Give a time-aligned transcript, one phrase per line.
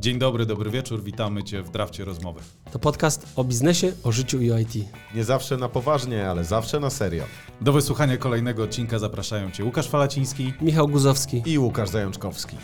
[0.00, 2.40] Dzień dobry, dobry wieczór, witamy Cię w Drafcie Rozmowy.
[2.72, 4.74] To podcast o biznesie, o życiu i o IT.
[5.14, 7.24] Nie zawsze na poważnie, ale zawsze na serio.
[7.60, 10.52] Do wysłuchania kolejnego odcinka zapraszają Cię Łukasz Falaciński.
[10.60, 11.42] Michał Guzowski.
[11.46, 12.56] I Łukasz Zajączkowski.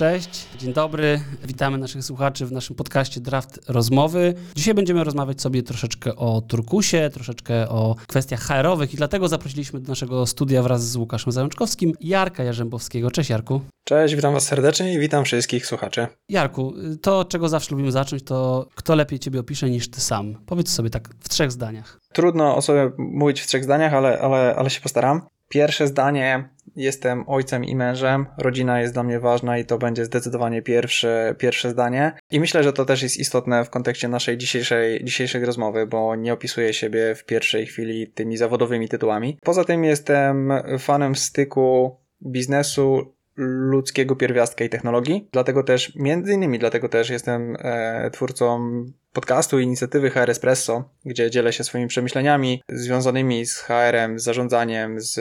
[0.00, 1.20] Cześć, dzień dobry.
[1.44, 4.34] Witamy naszych słuchaczy w naszym podcaście Draft Rozmowy.
[4.54, 9.88] Dzisiaj będziemy rozmawiać sobie troszeczkę o turkusie, troszeczkę o kwestiach HR-owych i dlatego zaprosiliśmy do
[9.88, 13.10] naszego studia wraz z Łukaszem Zajączkowskim Jarka Jarzębowskiego.
[13.10, 13.60] Cześć Jarku.
[13.84, 16.06] Cześć, witam Was serdecznie i witam wszystkich słuchaczy.
[16.28, 20.36] Jarku, to czego zawsze lubimy zacząć, to kto lepiej Ciebie opisze niż Ty sam?
[20.46, 21.98] Powiedz sobie tak w trzech zdaniach.
[22.12, 25.22] Trudno o sobie mówić w trzech zdaniach, ale, ale, ale się postaram.
[25.52, 30.62] Pierwsze zdanie, jestem ojcem i mężem, rodzina jest dla mnie ważna i to będzie zdecydowanie
[30.62, 32.12] pierwsze, pierwsze zdanie.
[32.30, 36.32] I myślę, że to też jest istotne w kontekście naszej dzisiejszej, dzisiejszej rozmowy, bo nie
[36.32, 39.38] opisuję siebie w pierwszej chwili tymi zawodowymi tytułami.
[39.42, 45.28] Poza tym jestem fanem styku biznesu, ludzkiego pierwiastka i technologii.
[45.32, 48.70] Dlatego też, między innymi dlatego też jestem e, twórcą
[49.12, 55.20] podcastu inicjatywy HR Espresso, gdzie dzielę się swoimi przemyśleniami związanymi z HR-em, z zarządzaniem, z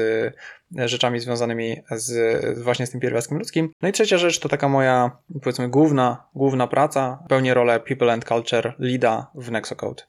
[0.71, 3.69] rzeczami związanymi z, właśnie z tym pierwiastkiem ludzkim.
[3.81, 5.11] No i trzecia rzecz to taka moja,
[5.41, 7.23] powiedzmy, główna, główna praca.
[7.29, 10.03] Pełnię rolę People and Culture Leada w Nexocode.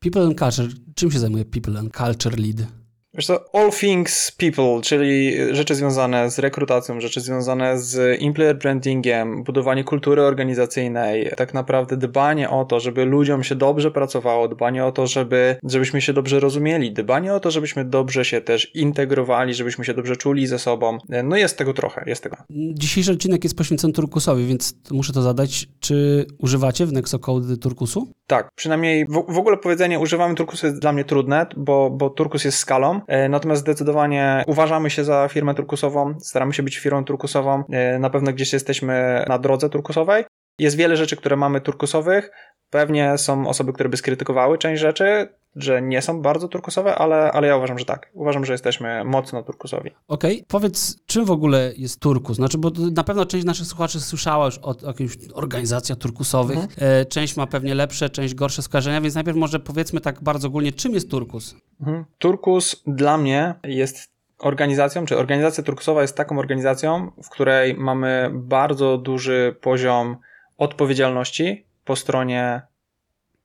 [0.00, 0.68] People and Culture.
[0.94, 2.85] Czym się zajmuje People and Culture Lead?
[3.16, 9.44] Wiesz co, all things people, czyli rzeczy związane z rekrutacją, rzeczy związane z employer brandingiem,
[9.44, 14.92] budowanie kultury organizacyjnej, tak naprawdę dbanie o to, żeby ludziom się dobrze pracowało, dbanie o
[14.92, 19.84] to, żeby, żebyśmy się dobrze rozumieli, dbanie o to, żebyśmy dobrze się też integrowali, żebyśmy
[19.84, 20.98] się dobrze czuli ze sobą.
[21.24, 22.36] No jest tego trochę, jest tego.
[22.74, 25.66] Dzisiejszy odcinek jest poświęcony Turkusowi, więc muszę to zadać.
[25.80, 28.12] Czy używacie w Nexocode Turkusu?
[28.26, 32.44] Tak, przynajmniej w, w ogóle powiedzenie używamy Turkusu jest dla mnie trudne, bo, bo Turkus
[32.44, 37.64] jest skalą, natomiast zdecydowanie uważamy się za firmę turkusową, staramy się być firmą turkusową.
[37.72, 40.24] E, na pewno gdzieś jesteśmy na drodze turkusowej.
[40.58, 42.30] Jest wiele rzeczy, które mamy turkusowych.
[42.70, 47.46] Pewnie są osoby, które by skrytykowały część rzeczy, że nie są bardzo turkusowe, ale, ale
[47.46, 48.10] ja uważam, że tak.
[48.12, 49.90] Uważam, że jesteśmy mocno turkusowi.
[50.08, 50.46] Okej, okay.
[50.48, 52.36] powiedz, czym w ogóle jest turkus?
[52.36, 56.58] Znaczy, bo na pewno część naszych słuchaczy słyszała już o, o jakichś organizacjach turkusowych.
[56.58, 57.00] Mhm.
[57.00, 60.72] E, część ma pewnie lepsze, część gorsze skojarzenia, więc najpierw może powiedzmy tak bardzo ogólnie,
[60.72, 61.56] czym jest turkus?
[61.80, 62.04] Mhm.
[62.18, 68.98] Turkus dla mnie jest organizacją, czy organizacja turkusowa jest taką organizacją, w której mamy bardzo
[68.98, 70.16] duży poziom
[70.58, 72.62] odpowiedzialności po stronie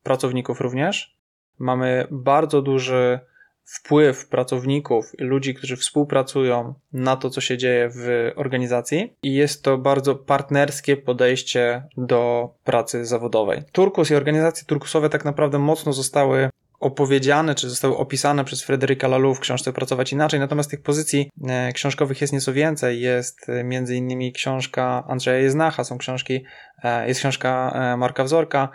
[0.04, 1.16] pracowników również.
[1.60, 3.20] Mamy bardzo duży
[3.66, 9.78] wpływ pracowników ludzi, którzy współpracują na to, co się dzieje w organizacji, i jest to
[9.78, 13.64] bardzo partnerskie podejście do pracy zawodowej.
[13.72, 16.50] Turkus i organizacje turkusowe tak naprawdę mocno zostały
[16.82, 21.72] opowiedziane, czy zostały opisane przez Fryderyka Laloux w książce Pracować Inaczej, natomiast tych pozycji e,
[21.72, 23.02] książkowych jest nieco więcej.
[23.02, 26.44] Jest e, między innymi książka Andrzeja Jeznacha, są książki,
[26.84, 27.52] e, jest książka
[27.98, 28.70] Marka Wzorka,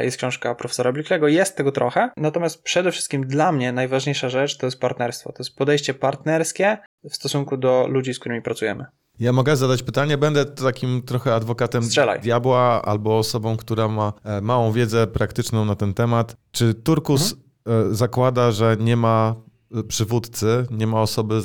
[0.00, 4.66] jest książka profesora Blicklego, jest tego trochę, natomiast przede wszystkim dla mnie najważniejsza rzecz to
[4.66, 6.78] jest partnerstwo, to jest podejście partnerskie
[7.10, 8.84] w stosunku do ludzi, z którymi pracujemy.
[9.18, 12.20] Ja mogę zadać pytanie, będę takim trochę adwokatem Strzelaj.
[12.20, 16.36] diabła albo osobą, która ma małą wiedzę praktyczną na ten temat.
[16.50, 17.43] Czy Turkus mhm.
[17.68, 19.34] E, zakłada, że nie ma
[19.74, 21.40] e, przywódcy, nie ma osoby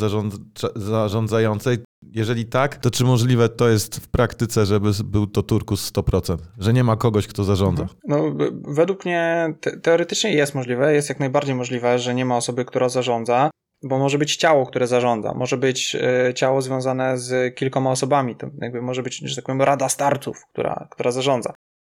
[0.75, 1.78] zarządzającej.
[2.12, 6.38] Jeżeli tak, to czy możliwe to jest w praktyce, żeby był to turkus 100%?
[6.58, 7.84] Że nie ma kogoś, kto zarządza?
[7.84, 8.00] Mhm.
[8.08, 12.66] No, według mnie te teoretycznie jest możliwe, jest jak najbardziej możliwe, że nie ma osoby,
[12.66, 13.50] która zarządza,
[13.84, 15.96] bo może być ciało, które zarządza, może być
[16.29, 20.46] y, ciało związane z kilkoma osobami, to jakby może być, że tak powiem, rada starców,
[20.53, 21.53] która, która zarządza.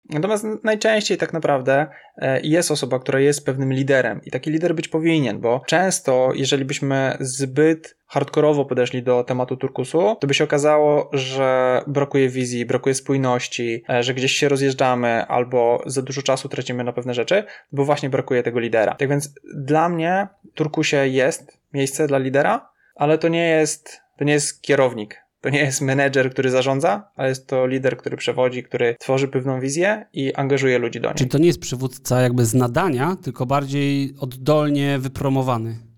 [0.08, 4.88] Natomiast najczęściej tak naprawdę e, jest osoba, która jest pewnym liderem i taki lider być
[4.88, 11.10] powinien, bo często, jeżeli byśmy zbyt hardkorowo podeszli do tematu turkusu, to by się okazało,
[11.12, 16.84] że brakuje wizji, brakuje spójności, e, że gdzieś się rozjeżdżamy albo za dużo czasu tracimy
[16.84, 18.94] na pewne rzeczy, bo właśnie brakuje tego lidera.
[18.94, 24.32] Tak więc dla mnie turkusie jest miejsce dla lidera, ale to nie jest, to nie
[24.32, 28.96] jest kierownik to nie jest menedżer, który zarządza, ale jest to lider, który przewodzi, który
[28.98, 31.16] tworzy pewną wizję i angażuje ludzi do niej.
[31.16, 35.90] Czyli to nie jest przywódca jakby z nadania, tylko bardziej oddolnie wypromowany.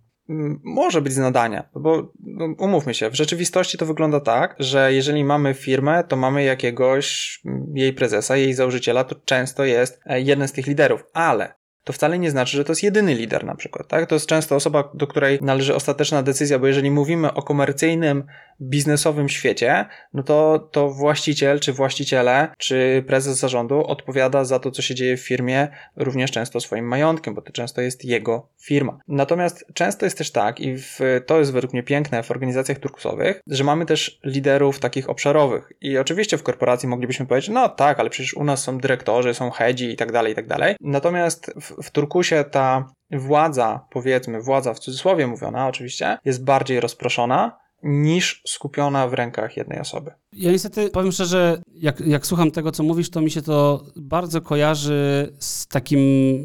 [0.65, 5.25] Może być z nadania, bo no, umówmy się, w rzeczywistości to wygląda tak, że jeżeli
[5.25, 7.41] mamy firmę, to mamy jakiegoś
[7.75, 12.19] jej prezesa, jej założyciela, to często jest e, jeden z tych liderów, ale to wcale
[12.19, 14.07] nie znaczy, że to jest jedyny lider na przykład, tak?
[14.07, 18.25] To jest często osoba, do której należy ostateczna decyzja, bo jeżeli mówimy o komercyjnym
[18.61, 24.83] biznesowym świecie, no to, to właściciel, czy właściciele, czy prezes zarządu odpowiada za to, co
[24.83, 28.99] się dzieje w firmie, również często swoim majątkiem, bo to często jest jego firma.
[29.09, 33.41] Natomiast często jest też tak, i w, to jest według mnie piękne w organizacjach turkusowych,
[33.47, 35.73] że mamy też liderów takich obszarowych.
[35.81, 39.51] I oczywiście w korporacji moglibyśmy powiedzieć, no tak, ale przecież u nas są dyrektorzy, są
[39.51, 40.77] hedzi i tak dalej, i tak dalej.
[40.81, 47.63] Natomiast w, w Turkusie ta władza, powiedzmy, władza w cudzysłowie mówiona oczywiście, jest bardziej rozproszona
[47.83, 50.11] niż skupiona w rękach jednej osoby.
[50.33, 54.41] Ja niestety powiem szczerze, jak, jak słucham tego, co mówisz, to mi się to bardzo
[54.41, 55.99] kojarzy z takim,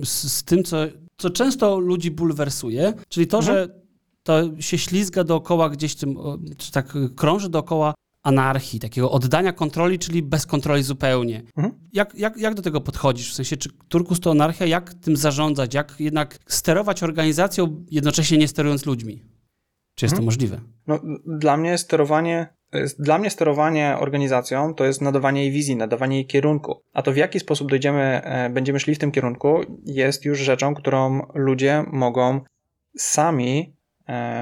[0.05, 0.77] z, z tym, co,
[1.17, 3.55] co często ludzi bulwersuje, czyli to, Mhm.
[3.55, 3.67] że
[4.23, 6.15] to się ślizga dookoła gdzieś tym,
[6.57, 7.93] czy tak krąży dookoła
[8.27, 11.43] anarchii, takiego oddania kontroli, czyli bez kontroli zupełnie.
[11.57, 11.73] Mhm.
[11.93, 13.31] Jak, jak, jak do tego podchodzisz?
[13.31, 14.65] W sensie, czy Turkus to anarchia?
[14.65, 15.73] Jak tym zarządzać?
[15.73, 19.23] Jak jednak sterować organizacją, jednocześnie nie sterując ludźmi?
[19.95, 20.25] Czy jest to Mhm.
[20.25, 20.59] możliwe?
[20.87, 26.15] No, dla mnie sterowanie, jest- dla mnie sterowanie organizacją to jest nadawanie jej wizji, nadawanie
[26.15, 26.81] jej kierunku.
[26.93, 30.75] A to w jaki sposób dojdziemy, e, będziemy szli w tym kierunku, jest już rzeczą,
[30.75, 32.41] którą ludzie mogą
[32.97, 33.76] sami, e,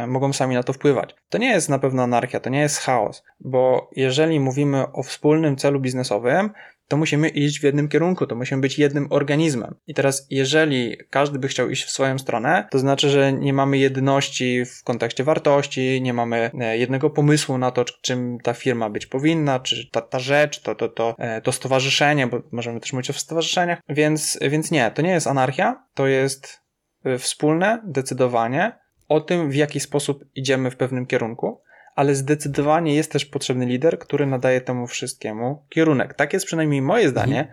[0.08, 1.16] mogą sami na to wpływać.
[1.30, 5.56] To nie jest na pewno anarchia, to nie jest chaos, bo jeżeli mówimy o wspólnym
[5.56, 6.50] celu biznesowym,
[6.88, 9.76] to musimy iść w jednym kierunku, to musimy być jednym organizmem.
[9.88, 13.78] I teraz, jeżeli każdy by chciał iść w swoją stronę, to znaczy, że nie mamy
[13.78, 19.06] jedności w kontekście wartości, nie mamy e, jednego pomysłu na to, czym ta firma być
[19.06, 23.10] powinna, czy ta, ta rzecz, to, to, to, e, to stowarzyszenie, bo możemy też mówić
[23.10, 26.62] o stowarzyszeniach, więc, więc nie, to nie jest anarchia, to jest
[27.06, 31.62] e, wspólne decydowanie o tym, w jaki sposób idziemy w pewnym kierunku,
[31.96, 36.14] ale zdecydowanie jest też potrzebny lider, który nadaje temu wszystkiemu kierunek.
[36.14, 37.48] Tak jest przynajmniej moje zdanie,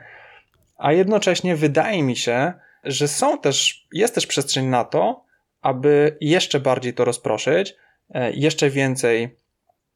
[0.78, 2.52] a jednocześnie wydaje mi się,
[2.84, 5.24] że są też, jest też przestrzeń na to,
[5.60, 7.74] aby jeszcze bardziej to rozproszyć,
[8.14, 9.36] e, jeszcze więcej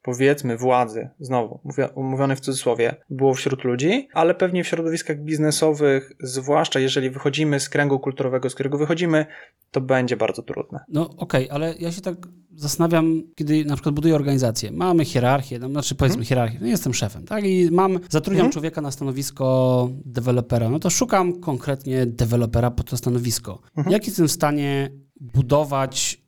[0.07, 1.59] powiedzmy władzy, znowu
[1.95, 7.69] mówione w cudzysłowie, było wśród ludzi, ale pewnie w środowiskach biznesowych, zwłaszcza jeżeli wychodzimy z
[7.69, 9.25] kręgu kulturowego, z którego wychodzimy,
[9.71, 10.79] to będzie bardzo trudne.
[10.89, 12.15] No okej, ale ja się tak
[12.55, 14.71] zastanawiam, kiedy na przykład buduję organizację.
[14.71, 17.43] Mamy hierarchię, no, znaczy powiedzmy hierarchię, no jestem szefem, tak?
[17.45, 18.51] I mam, zatrudniam Mhm.
[18.51, 23.59] człowieka na stanowisko dewelopera, no to szukam konkretnie dewelopera pod to stanowisko.
[23.77, 23.93] Mhm.
[23.93, 26.26] Jak jestem w stanie budować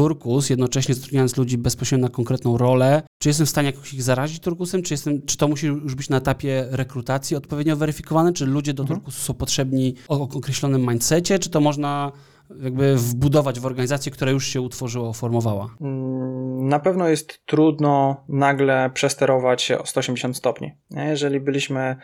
[0.00, 3.02] turkus, jednocześnie zatrudniając ludzi bezpośrednio na konkretną rolę?
[3.18, 4.82] Czy jestem w stanie jakoś ich zarazić turkusem?
[4.82, 8.32] Czy, jestem, czy to musi już być na etapie rekrutacji odpowiednio weryfikowane?
[8.32, 8.98] Czy ludzie do Mhm.
[9.00, 11.38] turkusu są potrzebni o określonym mindsetie?
[11.38, 12.12] Czy to można
[12.62, 15.74] jakby wbudować w organizację, która już się utworzyła, formowała?
[15.80, 20.72] Mm, Na pewno jest trudno nagle przesterować się o 180 stopni.
[20.90, 21.96] Jeżeli byliśmy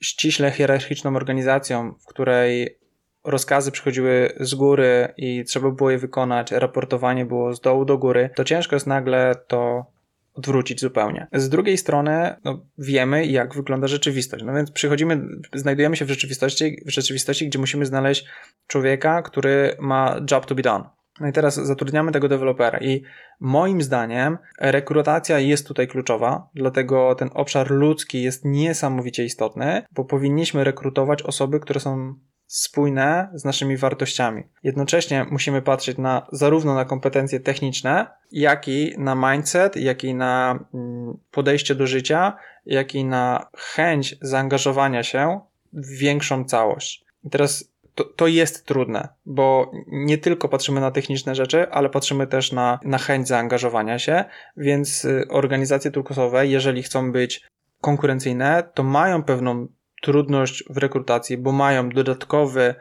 [0.00, 2.78] ściśle hierarchiczną organizacją, w której
[3.24, 8.30] rozkazy przychodziły z góry i trzeba było je wykonać, raportowanie było z dołu do góry,
[8.36, 9.86] to ciężko jest nagle to
[10.34, 11.26] odwrócić zupełnie.
[11.32, 14.44] Z drugiej strony no, wiemy, jak wygląda rzeczywistość.
[14.44, 15.20] No więc przychodzimy,
[15.54, 18.24] znajdujemy się w rzeczywistości, w rzeczywistości, gdzie musimy znaleźć
[18.66, 20.84] człowieka, który ma job to be done.
[21.20, 23.02] No i teraz zatrudniamy tego dewelopera i
[23.40, 30.64] moim zdaniem rekrutacja jest tutaj kluczowa, dlatego ten obszar ludzki jest niesamowicie istotny, bo powinniśmy
[30.64, 32.14] rekrutować osoby, które są
[32.52, 34.42] spójne z naszymi wartościami.
[34.62, 40.58] Jednocześnie musimy patrzeć na zarówno na kompetencje techniczne, jak i na mindset, jak i na
[40.74, 45.40] mm, podejście do życia, jak i na chęć zaangażowania się
[45.72, 47.04] w większą całość.
[47.24, 52.26] I teraz to, to jest trudne, bo nie tylko patrzymy na techniczne rzeczy, ale patrzymy
[52.26, 54.24] też na, na chęć zaangażowania się,
[54.56, 57.46] więc y, organizacje turkusowe, jeżeli chcą być
[57.80, 59.66] konkurencyjne, to mają pewną
[60.02, 62.74] trudność w rekrutacji, bo mają dodatkowy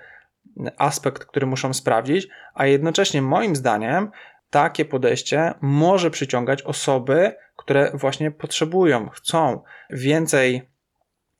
[0.78, 4.12] aspekt, który muszą sprawdzić, a jednocześnie moim zdaniem
[4.50, 10.70] takie podejście może przyciągać osoby, które właśnie potrzebują, chcą więcej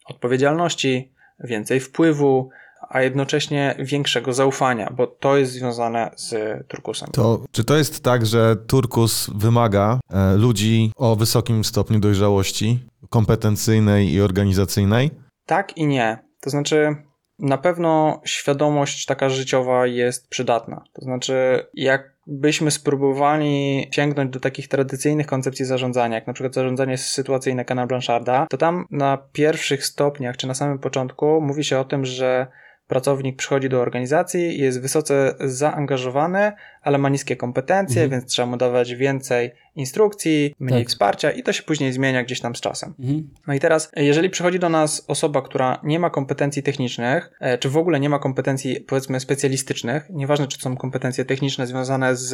[0.06, 2.50] odpowiedzialności, więcej wpływu,
[2.90, 6.34] a jednocześnie większego zaufania, bo to jest związane z
[6.68, 7.10] turkusem.
[7.12, 14.14] To, czy to jest tak, że Turkus wymaga e, ludzi o wysokim stopniu dojrzałości kompetencyjnej
[14.14, 15.12] i organizacyjnej?
[15.52, 16.18] Tak i nie.
[16.42, 16.96] To znaczy,
[17.40, 20.84] na pewno świadomość taka życiowa jest przydatna.
[20.94, 27.66] To znaczy, jakbyśmy spróbowali sięgnąć do takich tradycyjnych koncepcji zarządzania, jak na przykład zarządzanie sytuacyjne
[27.66, 32.06] Kana Blancharda, to tam na pierwszych stopniach, czy na samym początku mówi się o tym,
[32.06, 32.48] że
[32.92, 38.12] pracownik przychodzi do organizacji, jest wysoce zaangażowany, ale ma niskie kompetencje, Mhm.
[38.12, 40.90] więc trzeba mu dawać więcej instrukcji, mniej Tak.
[40.90, 42.94] wsparcia i to się później zmienia gdzieś tam z czasem.
[43.00, 43.30] Mhm.
[43.48, 47.70] No i teraz, jeżeli przychodzi do nas osoba, która nie ma kompetencji technicznych, e, czy
[47.70, 52.34] w ogóle nie ma kompetencji, powiedzmy, specjalistycznych, nieważne czy to są kompetencje techniczne związane z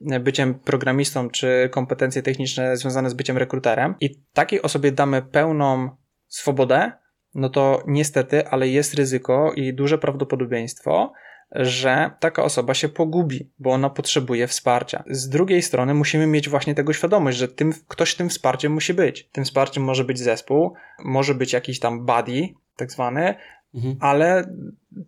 [0.00, 5.90] e, byciem programistą, czy kompetencje techniczne związane z byciem rekruterem, i takiej osobie damy pełną
[6.28, 6.92] swobodę,
[7.34, 11.12] no to niestety, ale jest ryzyko i duże prawdopodobieństwo,
[11.52, 15.04] że taka osoba się pogubi, bo ona potrzebuje wsparcia.
[15.10, 19.28] Z drugiej strony musimy mieć właśnie tego świadomość, że tym, ktoś tym wsparciem musi być.
[19.32, 20.74] Tym wsparciem może być zespół,
[21.04, 23.34] może być jakiś tam buddy, tak zwany,
[23.74, 23.96] Mhm.
[24.00, 24.44] ale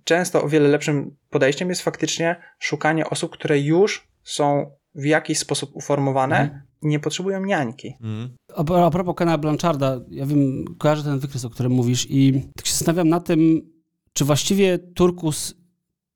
[0.04, 5.71] często o wiele lepszym podejściem jest faktycznie szukanie osób, które już są w jakiś sposób
[5.75, 6.62] uformowane Mhm.
[6.83, 7.95] Nie potrzebują niańki.
[8.00, 8.28] Mhm.
[8.56, 12.66] A, a propos Kena Blancharda, ja wiem, kojarzę ten wykres, o którym mówisz i tak
[12.66, 13.71] się zastanawiam na tym,
[14.12, 15.54] czy właściwie turkus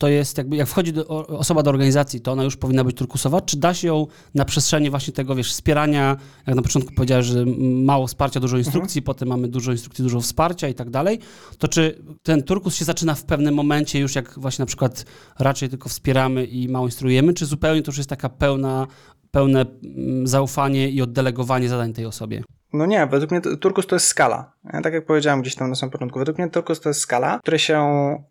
[0.01, 3.41] to jest jakby, jak wchodzi do, osoba do organizacji, to ona już powinna być turkusowa,
[3.41, 7.45] czy da się ją na przestrzeni właśnie tego, wiesz, wspierania, jak na początku powiedziałeś, że
[7.85, 11.19] mało wsparcia, dużo instrukcji, potem mamy dużo instrukcji, dużo wsparcia i tak dalej,
[11.59, 15.05] to czy ten turkus się zaczyna w pewnym momencie już jak właśnie na przykład
[15.39, 18.87] raczej tylko wspieramy i mało instruujemy, czy zupełnie to już jest taka pełna,
[19.31, 22.43] pełne mm, zaufanie i oddelegowanie zadań tej osobie?
[22.73, 24.53] No nie, według mnie turkus to jest skala.
[24.73, 27.39] Ja, tak jak powiedziałem gdzieś tam na samym początku, według mnie turkus to jest skala,
[27.43, 27.79] której się,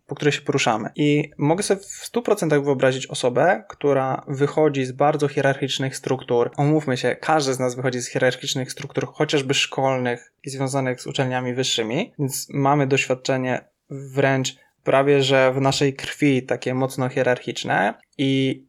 [0.06, 0.90] po której się poruszamy.
[0.96, 6.50] I mogę sobie w 100% wyobrazić osobę, która wychodzi z bardzo hierarchicznych struktur.
[6.56, 11.54] Omówmy się, każdy z nas wychodzi z hierarchicznych struktur, chociażby szkolnych i związanych z uczelniami
[11.54, 18.62] wyższymi, więc mamy doświadczenie wręcz prawie, że w naszej krwi takie mocno hierarchiczne i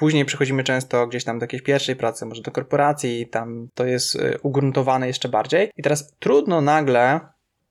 [0.00, 4.14] Później przechodzimy często gdzieś tam do jakiejś pierwszej pracy, może do korporacji, tam to jest
[4.14, 5.70] y, ugruntowane jeszcze bardziej.
[5.76, 7.20] I teraz trudno nagle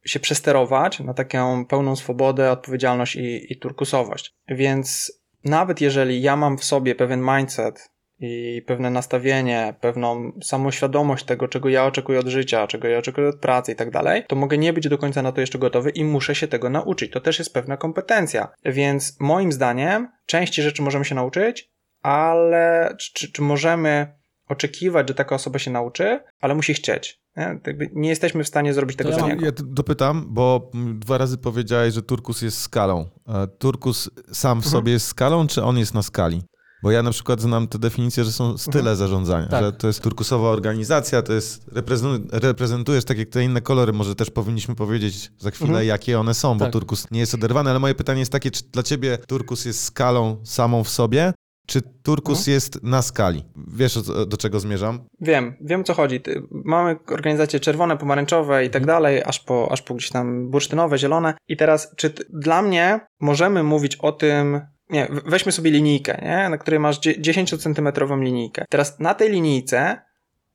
[0.06, 4.34] się przesterować na taką pełną swobodę, odpowiedzialność i, i turkusowość.
[4.48, 5.12] Więc
[5.44, 11.70] nawet jeżeli ja mam w sobie pewien mindset i pewne nastawienie, pewną samoświadomość tego, czego
[11.70, 14.74] ja oczekuję od życia, czego ja oczekuję od pracy i tak dalej, to mogę nie
[14.74, 17.12] być do końca na to jeszcze gotowy i muszę się tego nauczyć.
[17.12, 18.48] To też jest pewna kompetencja.
[18.66, 21.70] Więc moim zdaniem części rzeczy możemy się nauczyć,
[22.02, 27.20] ale czy, czy, czy możemy oczekiwać, że taka osoba się nauczy, ale musi chcieć.
[27.38, 27.60] Nie,
[27.94, 29.46] nie jesteśmy w stanie zrobić tego ja za niego.
[29.46, 33.10] Ja dopytam, bo dwa razy powiedziałeś, że turkus jest skalą.
[33.28, 34.72] E, Turkus sam w Mhm.
[34.72, 36.42] sobie jest skalą, czy on jest na skali?
[36.84, 38.96] Bo ja na przykład znam tę definicję, że są style Mhm.
[38.98, 39.64] zarządzania, Tak.
[39.64, 44.16] że to jest turkusowa organizacja, to jest, reprezentu- reprezentujesz tak jak te inne kolory, może
[44.16, 45.88] też powinniśmy powiedzieć za chwilę, Mhm.
[45.88, 46.74] jakie one są, bo Tak.
[46.74, 50.38] turkus nie jest oderwany, ale moje pytanie jest takie, czy dla ciebie turkus jest skalą
[50.44, 51.34] samą w sobie,
[51.70, 52.54] czy turkus Mhm.
[52.54, 53.46] jest na skali?
[53.74, 55.00] Wiesz, do czego zmierzam?
[55.22, 56.22] Wiem, wiem co chodzi.
[56.52, 61.34] Mamy organizacje czerwone, pomarańczowe i tak dalej, aż po, aż po gdzieś tam bursztynowe, zielone.
[61.48, 66.50] I teraz, czy dla mnie możemy mówić o tym, nie, weźmy sobie linijkę, nie?
[66.50, 68.66] na której masz dzie- 10-centymetrową linijkę.
[68.70, 70.02] Teraz na tej linijce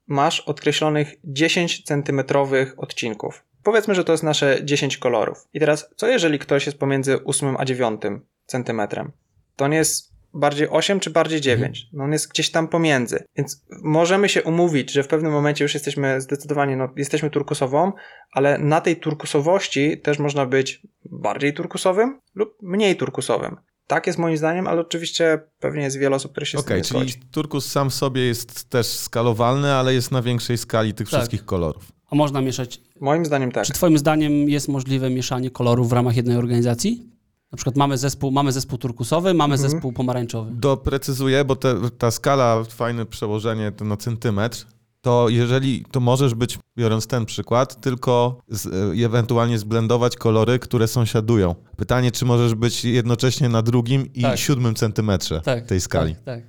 [0.07, 3.45] masz odkreślonych 10 centymetrowych odcinków.
[3.63, 5.39] Powiedzmy, że to jest nasze 10 kolorów.
[5.55, 8.01] I teraz, co jeżeli ktoś jest pomiędzy 8 a 9
[8.47, 9.13] centymetrem?
[9.57, 11.89] To on jest bardziej 8 czy bardziej 9?
[11.93, 13.25] No on jest gdzieś tam pomiędzy.
[13.37, 17.93] Więc możemy się umówić, że w pewnym momencie już jesteśmy zdecydowanie, no jesteśmy turkusową,
[18.33, 23.57] ale na tej turkusowości też można być bardziej turkusowym lub mniej turkusowym.
[23.87, 27.01] Tak jest moim zdaniem, ale oczywiście pewnie jest wiele osób, które się Okej, z tym
[27.01, 31.11] nie czyli turkus sam w sobie jest też skalowalny, ale jest na większej skali tych
[31.11, 31.19] Tak.
[31.19, 31.93] wszystkich kolorów.
[32.11, 33.65] A można mieszać Moim zdaniem tak.
[33.65, 37.14] Czy twoim zdaniem jest możliwe mieszanie kolorów w ramach jednej organizacji?
[37.55, 39.71] Na przykład mamy zespół, mamy zespół turkusowy, mamy Mhm.
[39.71, 40.51] zespół pomarańczowy.
[40.55, 44.67] Doprecyzuję, bo te, ta skala, fajne przełożenie to na centymetr,
[45.01, 50.89] to jeżeli, to możesz być, biorąc ten przykład, tylko z, e, ewentualnie zblendować kolory, które
[50.89, 51.55] sąsiadują.
[51.77, 54.39] Pytanie, czy możesz być jednocześnie na drugim i Tak.
[54.39, 56.15] siódmym centymetrze tej skali.
[56.15, 56.41] Tak, tak.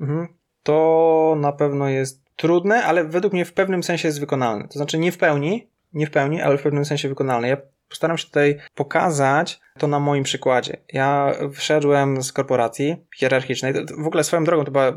[0.00, 0.26] Mhm.
[0.62, 4.68] To na pewno jest trudne, ale według mnie w pewnym sensie jest wykonalne.
[4.68, 7.48] To znaczy nie w pełni, nie w pełni, ale w pewnym sensie wykonalne.
[7.48, 7.56] Ja
[7.88, 10.76] postaram się tutaj pokazać to na moim przykładzie.
[10.92, 13.72] Ja wszedłem z korporacji hierarchicznej.
[13.98, 14.92] W ogóle swoją drogą to była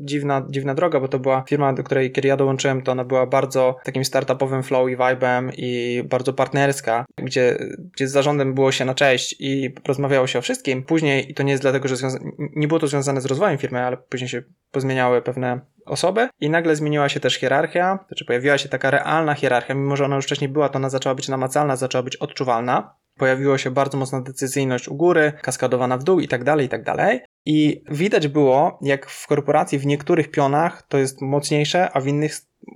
[0.00, 3.26] dziwna, dziwna droga, bo to była firma, do której kiedy ja dołączyłem, to ona była
[3.26, 7.58] bardzo takim startupowym flow i vibem i bardzo partnerska, gdzie,
[7.94, 10.82] gdzie z zarządem było się na cześć i rozmawiało się o wszystkim.
[10.82, 11.96] Później, i to nie jest dlatego, że
[12.38, 16.76] nie było to związane z rozwojem firmy, ale później się pozmieniały pewne osoby i nagle
[16.76, 20.48] zmieniła się też hierarchia, znaczy pojawiła się taka realna hierarchia, mimo że ona już wcześniej
[20.48, 22.94] była, to ona zaczęła być namacalna, zaczęła być odczuwalna.
[23.16, 26.84] Pojawiła się bardzo mocna decyzyjność u góry, kaskadowana w dół i tak dalej, i tak
[26.84, 27.20] dalej.
[27.44, 32.32] I widać było, jak w korporacji w niektórych pionach to jest mocniejsze, a w innych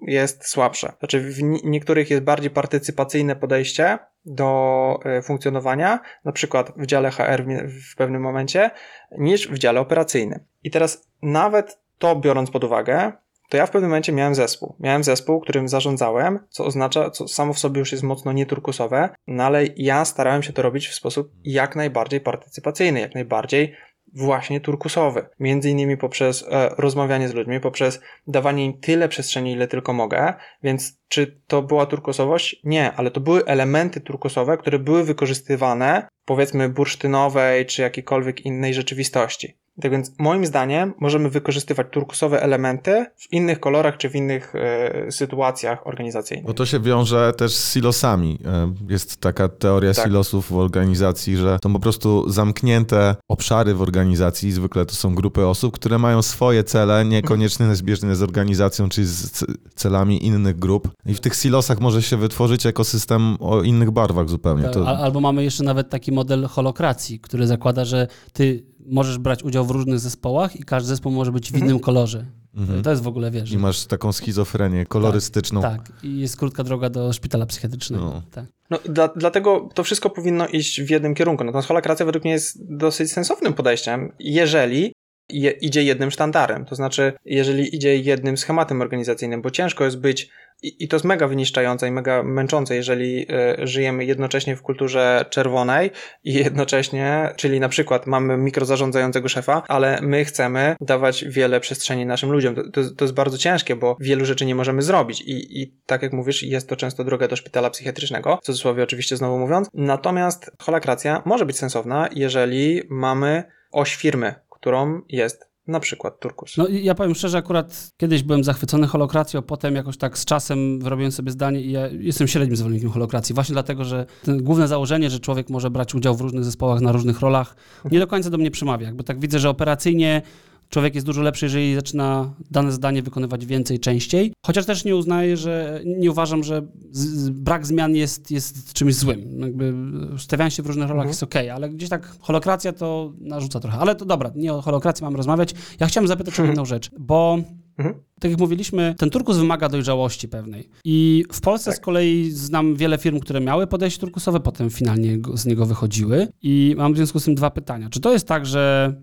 [0.06, 0.92] jest słabsze.
[0.98, 7.44] Znaczy w niektórych jest bardziej partycypacyjne podejście do e, funkcjonowania, na przykład w dziale HR
[7.92, 8.70] w pewnym momencie,
[9.18, 10.40] niż w dziale operacyjnym.
[10.62, 13.12] I teraz nawet to biorąc pod uwagę,
[13.48, 14.76] to ja w pewnym momencie miałem zespół.
[14.80, 19.44] Miałem zespół, którym zarządzałem, co oznacza, co samo w sobie już jest mocno nieturkusowe, no
[19.44, 23.74] ale ja starałem się to robić w sposób jak najbardziej partycypacyjny, jak najbardziej
[24.14, 25.26] właśnie turkusowy.
[25.40, 30.34] Między innymi poprzez e, rozmawianie z ludźmi, poprzez dawanie im tyle przestrzeni, ile tylko mogę.
[30.62, 32.60] Więc czy to była turkusowość?
[32.64, 39.63] Nie, ale to były elementy turkusowe, które były wykorzystywane, powiedzmy, bursztynowej czy jakiejkolwiek innej rzeczywistości.
[39.80, 45.12] Tak więc moim zdaniem możemy wykorzystywać turkusowe elementy w innych kolorach czy w innych e,
[45.12, 46.46] sytuacjach organizacyjnych.
[46.46, 48.38] Bo to się wiąże też z silosami.
[48.44, 50.04] E, jest taka teoria tak.
[50.04, 55.46] silosów w organizacji, że to po prostu zamknięte obszary w organizacji, zwykle to są grupy
[55.46, 60.88] osób, które mają swoje cele, niekoniecznie zbieżne z organizacją czy z celami innych grup.
[61.06, 64.64] I w tych silosach może się wytworzyć ekosystem o innych barwach zupełnie.
[64.64, 64.98] Tak, to...
[64.98, 69.70] Albo mamy jeszcze nawet taki model holokracji, który zakłada, że ty możesz brać udział w
[69.70, 71.80] różnych zespołach i każdy zespół może być w innym mhm.
[71.80, 72.24] kolorze.
[72.56, 72.82] Mhm.
[72.82, 73.52] To jest w ogóle, wiesz.
[73.52, 75.62] I masz taką schizofrenię kolorystyczną.
[75.62, 76.04] Tak, tak.
[76.04, 78.04] i jest krótka droga do szpitala psychiatrycznego.
[78.04, 78.22] No.
[78.30, 78.44] Tak.
[78.70, 81.44] No, dla, dlatego to wszystko powinno iść w jednym kierunku.
[81.44, 84.92] Natomiast holakracja według mnie jest dosyć sensownym podejściem, jeżeli
[85.28, 86.64] je, idzie jednym sztandarem.
[86.64, 90.30] To znaczy, jeżeli idzie jednym schematem organizacyjnym, bo ciężko jest być
[90.62, 93.26] i, to jest mega wyniszczające i mega męczące, jeżeli
[93.62, 95.90] y, żyjemy jednocześnie w kulturze czerwonej
[96.24, 102.32] i jednocześnie, czyli na przykład mamy mikrozarządzającego szefa, ale my chcemy dawać wiele przestrzeni naszym
[102.32, 102.54] ludziom.
[102.54, 106.02] To, to, to jest bardzo ciężkie, bo wielu rzeczy nie możemy zrobić i, i tak
[106.02, 109.68] jak mówisz, jest to często droga do szpitala psychiatrycznego, w cudzysłowie oczywiście znowu mówiąc.
[109.74, 114.34] Natomiast holakracja może być sensowna, jeżeli mamy oś firmy,
[114.64, 116.56] którą jest na przykład turkus.
[116.56, 121.12] No ja powiem szczerze, akurat kiedyś byłem zachwycony holokracją, potem jakoś tak z czasem wyrobiłem
[121.12, 125.50] sobie zdanie i ja jestem średnim zwolennikiem holokracji, właśnie dlatego, że główne założenie, że człowiek
[125.50, 127.56] może brać udział w różnych zespołach na różnych rolach,
[127.90, 128.86] nie do końca do mnie przemawia.
[128.86, 130.22] Jakby tak widzę, że operacyjnie
[130.68, 134.32] człowiek jest dużo lepszy, jeżeli zaczyna dane zadanie wykonywać więcej, częściej.
[134.46, 139.40] Chociaż też nie uznaję, że nie uważam, że z, brak zmian jest, jest czymś złym.
[139.40, 139.74] Jakby
[140.18, 141.08] stawianie się w różnych rolach mhm.
[141.08, 143.78] jest ok, ale gdzieś tak holokracja to narzuca trochę.
[143.78, 145.54] Ale to dobra, nie o holokracji mamy rozmawiać.
[145.80, 147.38] Ja chciałem zapytać o jedną rzecz, bo
[147.78, 147.94] Mhm.
[148.20, 150.68] Tak jak mówiliśmy, ten turkus wymaga dojrzałości pewnej.
[150.84, 151.78] I w Polsce tak.
[151.78, 156.28] z kolei znam wiele firm, które miały podejście turkusowe, potem finalnie z niego wychodziły.
[156.42, 157.88] I mam w związku z tym dwa pytania.
[157.90, 158.94] Czy to jest tak, że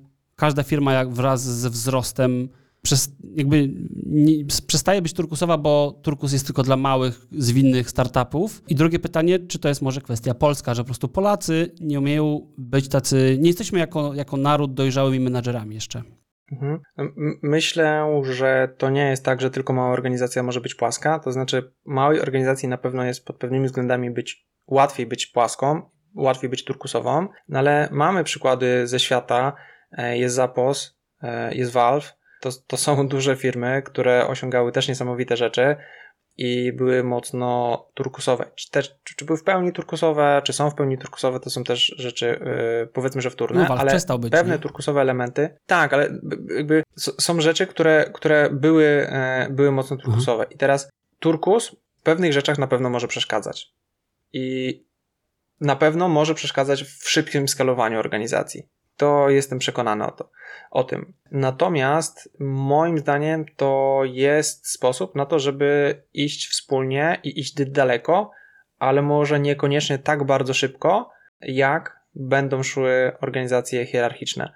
[0.42, 2.50] każda firma jak wraz ze wzrostem
[2.82, 3.70] przez, jakby
[4.06, 8.64] nie, przestaje być turkusowa, bo turkus jest tylko dla małych, zwinnych startupów.
[8.68, 12.48] I drugie pytanie, czy to jest może kwestia polska, że po prostu Polacy nie umieją
[12.58, 16.02] być tacy, nie jesteśmy jako, jako naród dojrzałymi menadżerami jeszcze.
[16.52, 16.80] Mhm.
[17.44, 21.20] Myślę, że to nie jest tak, że tylko mała organizacja może być płaska.
[21.20, 25.82] To znaczy, małej organizacji na pewno jest pod pewnymi względami być łatwiej być płaską,
[26.16, 29.54] łatwiej być turkusową, no ale mamy przykłady ze świata,
[29.98, 32.14] jest Zapos, e, jest Valve.
[32.42, 35.76] To, to są duże firmy, które osiągały też niesamowite rzeczy
[36.38, 38.52] i były mocno turkusowe.
[38.56, 41.64] Czy, też, czy, czy, były w pełni turkusowe, czy są w pełni turkusowe, to są
[41.64, 44.60] też rzeczy, yy, powiedzmy, że wtórne, no, ale być, pewne nie?
[44.60, 46.10] turkusowe elementy, tak, ale
[46.56, 49.08] jakby są rzeczy, które, które były,
[49.48, 50.06] yy, były mocno mhm.
[50.06, 50.44] turkusowe.
[50.44, 50.56] Mhm.
[50.56, 53.74] I teraz turkus w pewnych rzeczach na pewno może przeszkadzać.
[54.34, 54.80] I
[55.62, 58.68] na pewno może przeszkadzać w szybkim skalowaniu organizacji.
[59.02, 60.30] To jestem przekonany o, to,
[60.72, 61.14] o tym.
[61.32, 68.32] Natomiast moim zdaniem to jest sposób na to, żeby iść wspólnie i iść daleko,
[68.80, 71.10] ale może niekoniecznie tak bardzo szybko,
[71.42, 74.54] jak będą szły organizacje hierarchiczne.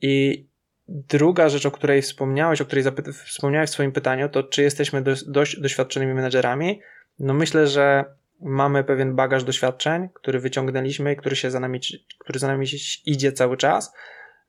[0.00, 0.46] I
[0.88, 2.84] druga rzecz, o której wspomniałeś, o której
[3.24, 6.80] wspomniałeś w swoim pytaniu, to czy jesteśmy do, dość doświadczonymi menedżerami?
[7.18, 8.04] No myślę, że
[8.40, 11.80] mamy pewien bagaż doświadczeń, który wyciągnęliśmy i który się za nami,
[12.18, 12.66] który za nami
[13.06, 13.92] idzie cały czas.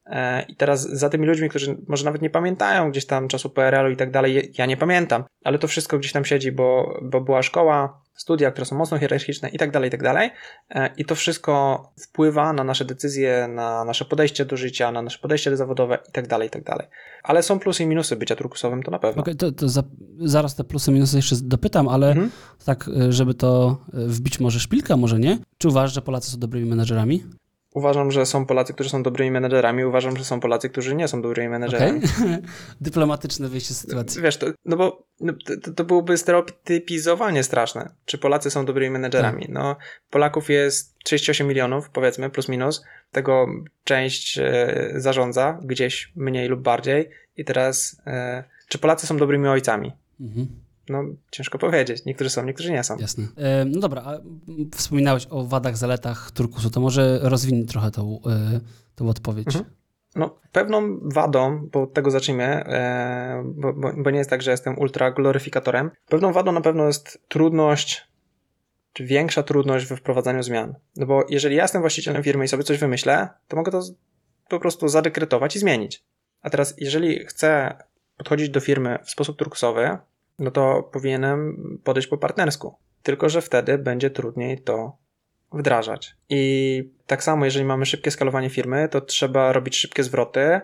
[0.06, 3.90] E, I teraz za tymi ludźmi, którzy może nawet nie pamiętają gdzieś tam czasu PRL-u
[3.90, 7.44] i tak dalej, ja nie pamiętam, ale to wszystko gdzieś tam siedzi, bo, bo była
[7.44, 10.30] szkoła, studia, które są mocno hierarchiczne i tak dalej, i tak dalej.
[10.70, 15.20] E, I to wszystko wpływa na nasze decyzje, na nasze podejście do życia, na nasze
[15.20, 16.88] podejście zawodowe i tak dalej, i tak dalej.
[17.24, 19.22] Ale są plusy i minusy bycia turkusowym, to na pewno.
[19.22, 19.84] Okay, to, to za,
[20.20, 22.32] zaraz te plusy i minusy jeszcze dopytam, ale mhm.
[22.66, 25.38] tak, e, żeby to wbić może szpilka, może nie.
[25.58, 27.24] Czy uważasz, że Polacy są dobrymi menedżerami?
[27.78, 31.22] Uważam, że są Polacy, którzy są dobrymi menedżerami, uważam, że są Polacy, którzy nie są
[31.22, 32.00] dobrymi menedżerami.
[32.00, 32.42] Okay.
[32.82, 34.22] Dyplomatyczne wyjście z sytuacji.
[34.22, 39.42] Wiesz, to, no bo no, to, to, byłoby stereotypizowanie straszne, czy Polacy są dobrymi menedżerami.
[39.42, 39.52] Tak.
[39.52, 39.76] No,
[40.10, 42.84] Polaków jest 38 milionów, powiedzmy, plus minus.
[43.12, 43.48] Tego
[43.84, 47.10] część e, zarządza, gdzieś mniej lub bardziej.
[47.38, 49.92] I teraz, e, czy Polacy są dobrymi ojcami?
[50.20, 50.48] Mhm.
[50.90, 52.06] No, ciężko powiedzieć.
[52.06, 52.98] Niektórzy są, niektórzy nie są.
[52.98, 53.28] Jasne.
[53.38, 54.18] E, no dobra, a
[54.76, 58.60] wspominałeś o wadach, zaletach turkusu, to może rozwinij trochę tą, e,
[58.96, 59.48] tą odpowiedź.
[59.48, 59.66] Mhm.
[60.16, 64.52] No, pewną wadą, bo od tego zacznijmy, e, bo, bo, bo, nie jest tak, że
[64.52, 65.92] jestem ultra gloryfikatorem.
[66.10, 68.08] Pewną wadą na pewno jest trudność,
[68.94, 70.76] czy większa trudność we wprowadzaniu zmian.
[70.96, 73.82] No bo jeżeli ja jestem właścicielem firmy i sobie coś wymyślę, to mogę to
[74.50, 76.04] po prostu zadekretować i zmienić.
[76.42, 77.78] A teraz, jeżeli chcę
[78.18, 79.98] podchodzić do firmy w sposób turkusowy,
[80.40, 82.76] no to powinienem podejść po partnersku.
[83.04, 84.98] Tylko, że wtedy będzie trudniej to
[85.54, 86.16] wdrażać.
[86.30, 90.62] I tak samo, jeżeli mamy szybkie skalowanie firmy, to trzeba robić szybkie zwroty,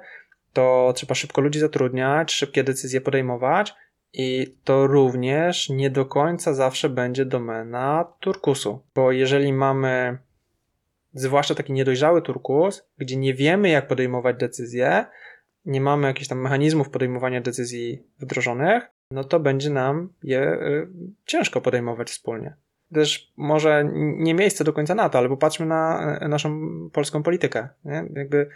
[0.54, 3.74] to trzeba szybko ludzi zatrudniać, szybkie decyzje podejmować
[4.14, 10.18] i to również nie do końca zawsze będzie domena turkusu, bo jeżeli mamy
[11.14, 15.06] zwłaszcza taki niedojrzały turkus, gdzie nie wiemy jak podejmować decyzje,
[15.66, 20.88] nie mamy jakichś tam mechanizmów podejmowania decyzji wdrożonych, no to będzie nam je y,
[21.26, 22.56] ciężko podejmować wspólnie.
[22.94, 26.60] Też może nie miejsce do końca na to, ale popatrzmy na y, naszą
[26.94, 27.70] polską politykę.
[27.86, 28.06] Nie?
[28.14, 28.50] Jakby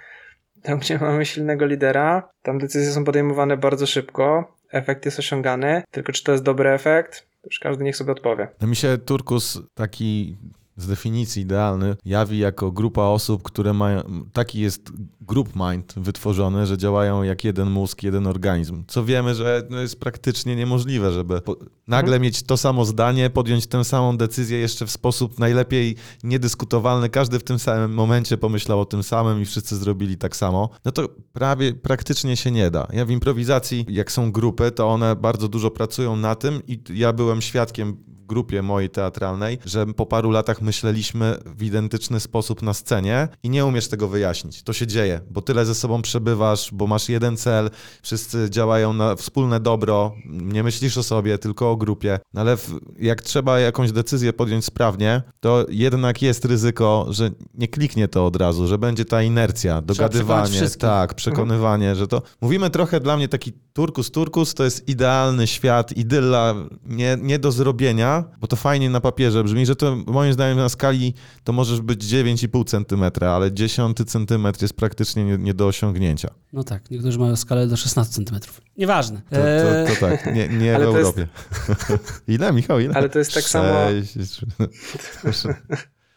[0.61, 6.11] tam, gdzie mamy silnego lidera, tam decyzje są podejmowane bardzo szybko, efekt jest osiągany, tylko
[6.11, 8.47] czy to jest dobry efekt, już każdy niech sobie odpowie.
[8.61, 10.37] No mi się Turkus taki
[10.77, 14.01] z definicji idealny jawi jako grupa osób, które mają,
[14.33, 18.83] taki jest group mind wytworzony, że działają jak jeden mózg, jeden organizm.
[18.87, 21.55] Co wiemy, że no jest praktycznie niemożliwe, żeby po,
[21.87, 22.21] nagle mhm.
[22.21, 27.09] mieć to samo zdanie, podjąć tę samą decyzję jeszcze w sposób najlepiej niedyskutowalny.
[27.09, 30.69] Każdy w tym samym momencie pomyślał o tym samym i wszyscy zrobili tak samo.
[30.85, 32.87] No to prawie praktycznie się nie da.
[32.93, 37.13] Ja w improwizacji, jak są grupy, to one bardzo dużo pracują na tym i ja
[37.13, 43.27] byłem świadkiem grupie mojej teatralnej, że po paru latach myśleliśmy w identyczny sposób na scenie
[43.43, 44.63] i nie umiesz tego wyjaśnić.
[44.63, 47.69] To się dzieje, bo tyle ze sobą przebywasz, bo masz jeden cel,
[48.01, 52.19] wszyscy działają na wspólne dobro, nie myślisz o sobie, tylko o grupie.
[52.33, 52.57] No ale
[52.99, 58.35] jak trzeba jakąś decyzję podjąć sprawnie, to jednak jest ryzyko, że nie kliknie to od
[58.35, 62.21] razu, że będzie ta inercja, dogadywanie, tak, przekonywanie, że to...
[62.41, 67.51] Mówimy trochę dla mnie taki turkus, turkus to jest idealny świat, idylla nie, nie do
[67.51, 71.81] zrobienia, bo to fajnie na papierze brzmi, że to moim zdaniem na skali to możesz
[71.81, 76.29] być 9,5 cm, ale 10 cm jest praktycznie nie, nie, do osiągnięcia.
[76.53, 78.39] No tak, niektórzy mają skalę do 16 cm.
[78.77, 79.21] Nieważne.
[79.29, 81.27] To, to, to tak, nie, nie w Europie.
[81.69, 82.23] Jest...
[82.27, 82.93] ile, Michał, ile?
[82.93, 83.69] Ale to jest tak samo...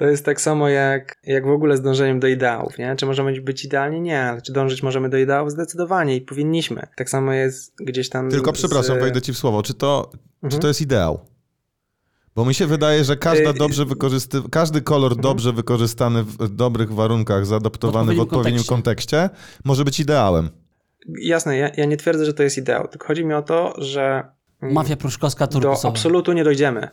[0.00, 2.96] To jest tak samo jak, jak w ogóle z dążeniem do ideałów, nie?
[2.96, 4.00] Czy możemy być idealni?
[4.00, 5.50] Nie, ale czy dążyć możemy do ideałów?
[5.50, 6.86] Zdecydowanie i powinniśmy.
[6.96, 8.30] Tak samo jest gdzieś tam.
[8.30, 9.00] Tylko przepraszam, z...
[9.00, 9.62] wejdę ci w słowo.
[9.62, 10.50] Czy to, mhm.
[10.50, 11.20] czy to jest ideał?
[12.36, 14.42] Bo mi się wydaje, że każda dobrze wykorzysty...
[14.50, 15.22] każdy kolor mhm.
[15.22, 19.16] dobrze wykorzystany w dobrych warunkach, zaadaptowany w odpowiednim kontekście.
[19.16, 19.30] kontekście,
[19.64, 20.50] może być ideałem.
[21.22, 24.24] Jasne, ja, ja, nie twierdzę, że to jest ideał, tylko chodzi mi o to, że
[24.62, 25.82] mm, Mafia pruszkowska turkusowa.
[25.82, 26.88] Do absolutu nie dojdziemy.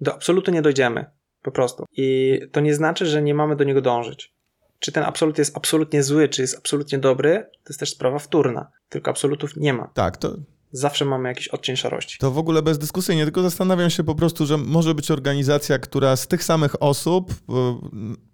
[0.00, 1.06] Do absolutu nie dojdziemy.
[1.42, 1.84] Po prostu.
[1.96, 4.34] I to nie znaczy, że nie mamy do niego dążyć.
[4.78, 8.70] Czy ten absolut jest absolutnie zły, czy jest absolutnie dobry, to jest też sprawa wtórna.
[8.88, 9.90] Tylko absolutów nie ma.
[9.94, 10.36] Tak, to,
[10.72, 12.18] zawsze mamy jakiś odcień szarości.
[12.18, 16.28] To w ogóle bezdyskusyjnie, tylko zastanawiam się po prostu, że może być organizacja, która z
[16.28, 17.34] tych samych osób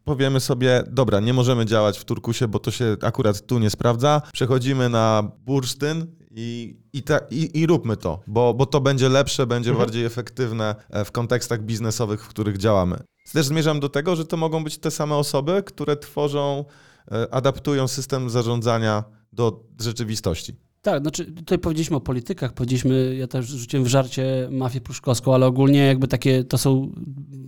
[0.05, 4.23] powiemy sobie, dobra, nie możemy działać w Turkusie, bo to się akurat tu nie sprawdza,
[4.33, 9.47] przechodzimy na bursztyn i, i, ta, i, i róbmy to, bo, bo to będzie lepsze,
[9.47, 9.87] będzie mhm.
[9.87, 12.99] bardziej efektywne e, w kontekstach biznesowych, w których działamy.
[13.33, 16.65] Też zmierzam do tego, że to mogą być te same osoby, które tworzą,
[17.13, 20.68] e, adaptują system zarządzania do rzeczywistości.
[20.91, 25.47] Tak, znaczy tutaj powiedzieliśmy o politykach, powiedzieliśmy, ja też rzuciłem w żarcie mafię pruszkowską, ale
[25.47, 26.93] ogólnie jakby takie, to są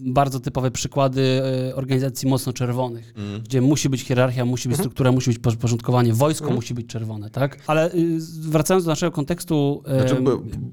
[0.00, 3.40] bardzo typowe przykłady e, organizacji mocno czerwonych, mm.
[3.40, 4.84] gdzie musi być hierarchia, musi być mhm.
[4.84, 6.56] struktura, musi być porządkowanie, wojsko mm.
[6.56, 7.58] musi być czerwone, tak?
[7.66, 9.82] Ale y, wracając do naszego kontekstu...
[9.86, 10.16] Znaczy,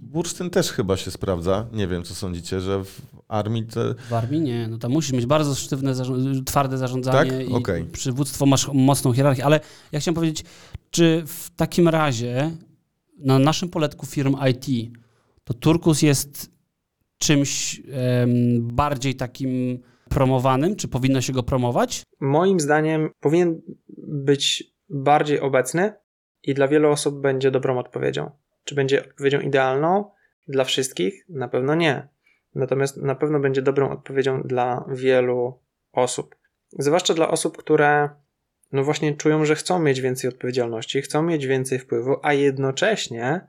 [0.01, 3.82] Bursztyn też chyba się sprawdza, nie wiem co sądzicie, że w armii to...
[4.10, 5.93] W armii nie, no tam musisz mieć bardzo sztywne,
[6.45, 7.49] twarde zarządzanie tak?
[7.49, 7.86] i okay.
[7.91, 9.60] przywództwo, masz mocną hierarchię, ale
[9.91, 10.43] ja chciałem powiedzieć,
[10.89, 12.52] czy w takim razie
[13.17, 14.91] na naszym poletku firm IT
[15.43, 16.52] to Turkus jest
[17.17, 22.04] czymś um, bardziej takim promowanym, czy powinno się go promować?
[22.19, 23.62] Moim zdaniem powinien
[24.08, 25.93] być bardziej obecny
[26.43, 28.32] i dla wielu osób będzie dobrą odpowiedzią.
[28.63, 30.12] Czy będzie odpowiedzią idealną
[30.47, 31.26] dla wszystkich?
[31.30, 32.08] Na pewno nie.
[32.56, 35.60] Natomiast na pewno będzie dobrą odpowiedzią dla wielu
[35.91, 36.36] osób.
[36.80, 38.10] Zwłaszcza dla osób, które
[38.71, 43.41] no właśnie czują, że chcą mieć więcej odpowiedzialności, chcą mieć więcej wpływu, a jednocześnie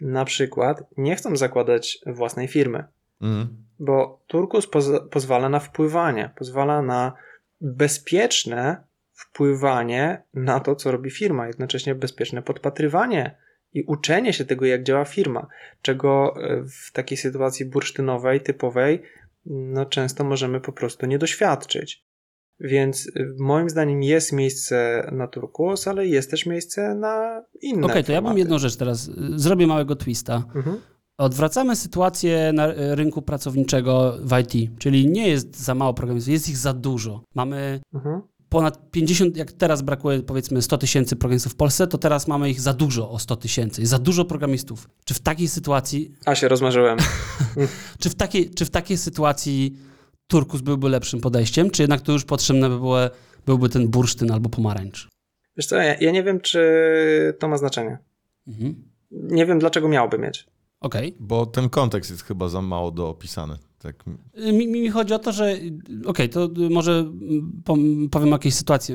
[0.00, 2.84] na przykład nie chcą zakładać własnej firmy.
[3.20, 3.48] Mm.
[3.78, 7.12] Bo Turkus poz- pozwala na wpływanie, pozwala na
[7.60, 13.36] bezpieczne wpływanie na to, co robi firma, jednocześnie bezpieczne podpatrywanie
[13.72, 15.46] i uczenie się tego, jak działa firma,
[15.82, 19.02] czego e, w takiej sytuacji bursztynowej, typowej,
[19.46, 22.04] no często możemy po prostu nie doświadczyć.
[22.62, 27.86] Więc y, moim zdaniem jest miejsce na turkus, ale jest też miejsce na inne.
[27.86, 28.38] Okej, to ja bym formaty.
[28.38, 30.42] jedną rzecz teraz, y, zrobię małego twista.
[30.54, 30.76] Mhm.
[31.18, 36.48] Odwracamy sytuację na y, rynku pracowniczego w IT, czyli nie jest za mało programistów, jest
[36.48, 37.24] ich za dużo.
[37.34, 38.20] Mamy Mhm.
[38.48, 42.60] ponad 50, jak teraz brakuje powiedzmy 100 tysięcy programistów w Polsce, to teraz mamy ich
[42.60, 43.86] za dużo o 100 tysięcy.
[43.86, 44.88] Za dużo programistów.
[45.04, 46.98] Czy w takiej sytuacji, A się rozmarzyłem.
[48.00, 49.76] czy w takiej, czy w takiej sytuacji
[50.32, 52.98] turkus byłby lepszym podejściem, czy jednak to już potrzebne by było,
[53.46, 55.08] byłby ten bursztyn albo pomarańcz?
[55.56, 56.62] Wiesz co, ja, ja nie wiem, czy
[57.38, 57.98] to ma znaczenie.
[58.46, 58.84] Mhm.
[59.10, 60.46] Nie wiem, dlaczego miałby mieć.
[60.80, 61.16] Okej.
[61.20, 63.58] Bo ten kontekst jest chyba za mało doopisany.
[63.82, 64.04] Tak.
[64.52, 65.56] Mi, mi chodzi o to, że
[66.06, 67.04] okej, to y, może
[68.10, 68.94] powiem o jakiejś sytuacji,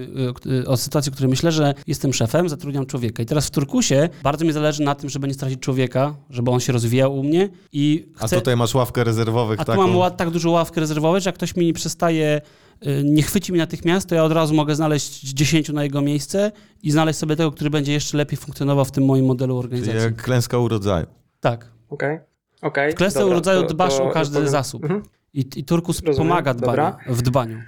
[0.68, 4.46] o sytuacji, o której myślę, że jestem szefem, zatrudniam człowieka i teraz w Turkusie bardzo
[4.46, 8.12] mi zależy na tym, żeby nie stracić człowieka, żeby on się rozwijał u mnie i
[8.20, 9.88] A chcę, tutaj masz ławkę rezerwowych a tu taką.
[9.88, 12.42] mam ła- tak dużą ławkę rezerwować, że jak ktoś mi nie przestaje,
[12.88, 16.52] y, nie chwyci mi natychmiast, to ja od razu mogę znaleźć 10 na jego miejsce
[16.84, 20.02] i znaleźć sobie tego, który będzie jeszcze lepiej funkcjonował w tym moim modelu Czyli organizacji.
[20.02, 21.06] jak klęska urodzaju.
[21.40, 21.72] Tak.
[21.90, 22.20] Okej?
[22.62, 22.92] Okej.
[22.92, 24.84] W klęsce dobra, urodzaju to- dbasz to o każdy powiem- zasób.
[24.84, 25.04] Mhm.
[25.34, 27.62] I, I Turkus Rozumiem, pomaga dbaniu, w dbaniu.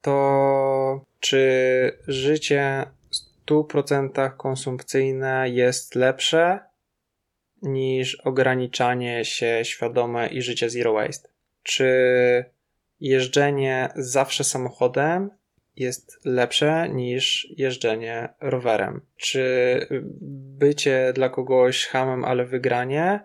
[0.00, 6.60] To czy życie w 100% konsumpcyjne jest lepsze
[7.62, 11.28] niż ograniczanie się świadome i życie zero waste?
[11.62, 11.90] Czy
[13.00, 15.30] jeżdżenie zawsze samochodem
[15.76, 19.00] jest lepsze niż jeżdżenie rowerem?
[19.16, 19.40] Czy
[20.58, 23.20] bycie dla kogoś hamem, ale wygranie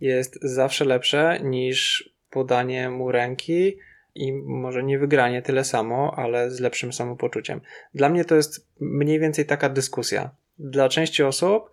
[0.00, 3.76] jest zawsze lepsze niż podanie mu ręki
[4.14, 7.60] i może nie wygranie tyle samo, ale z lepszym samopoczuciem?
[7.94, 10.30] Dla mnie to jest mniej więcej taka dyskusja.
[10.58, 11.70] Dla części osób,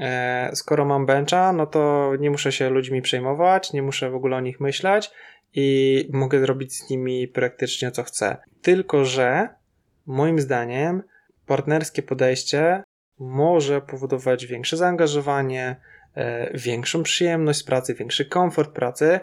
[0.00, 4.36] e, skoro mam bencha, no to nie muszę się ludźmi przejmować, nie muszę w ogóle
[4.36, 5.10] o nich myśleć
[5.54, 8.36] i mogę zrobić z nimi praktycznie co chcę.
[8.62, 9.48] Tylko, że
[10.06, 11.02] moim zdaniem
[11.46, 12.82] partnerskie podejście
[13.18, 15.76] może powodować większe zaangażowanie,
[16.54, 19.20] większą przyjemność z pracy, większy komfort pracy.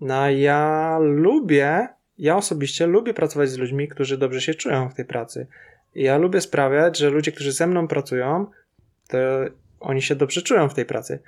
[0.00, 4.94] No a ja lubię, ja osobiście lubię pracować z ludźmi, którzy dobrze się czują w
[4.94, 5.46] tej pracy.
[5.94, 8.46] I Ja lubię sprawiać, że ludzie, którzy ze mną pracują,
[9.08, 9.18] to
[9.80, 11.18] oni się dobrze czują w tej pracy.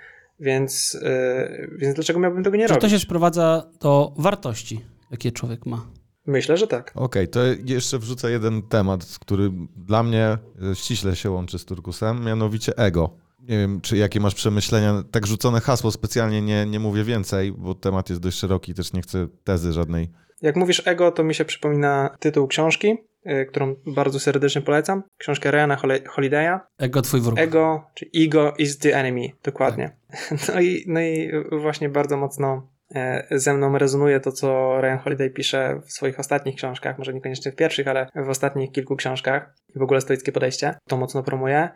[0.41, 2.91] Więc, e, więc dlaczego miałbym tego nie Czy to robić?
[2.91, 5.87] się sprowadza do wartości, jakie człowiek ma?
[6.27, 6.93] Myślę, że tak.
[6.95, 10.39] Okej, to jeszcze wrzucę jeden temat, który dla mnie
[10.71, 13.26] e, ściśle się łączy z Turkusem, mianowicie ego.
[13.39, 15.03] Nie wiem, czy jakie masz przemyślenia.
[15.11, 19.03] Tak rzucone hasło specjalnie nie, nie mówię więcej, bo temat jest dość szeroki, też nie
[19.03, 20.09] chcę tezy żadnej.
[20.43, 22.97] Jak mówisz ego, to mi się przypomina tytuł książki,
[23.27, 25.03] y, którą bardzo serdecznie polecam.
[25.19, 26.61] Książkę Ryana Holi- Holiday'a.
[26.79, 27.39] Ego twój wróg.
[27.39, 29.97] Ego, czy ego is the enemy, dokładnie.
[30.55, 35.31] No, i, no i właśnie bardzo mocno e, ze mną rezonuje to, co Ryan Holiday
[35.31, 39.79] pisze w swoich ostatnich książkach, może niekoniecznie w pierwszych, ale w ostatnich kilku książkach i
[39.79, 40.75] w ogóle stoickie podejście.
[40.89, 41.69] To mocno promuje.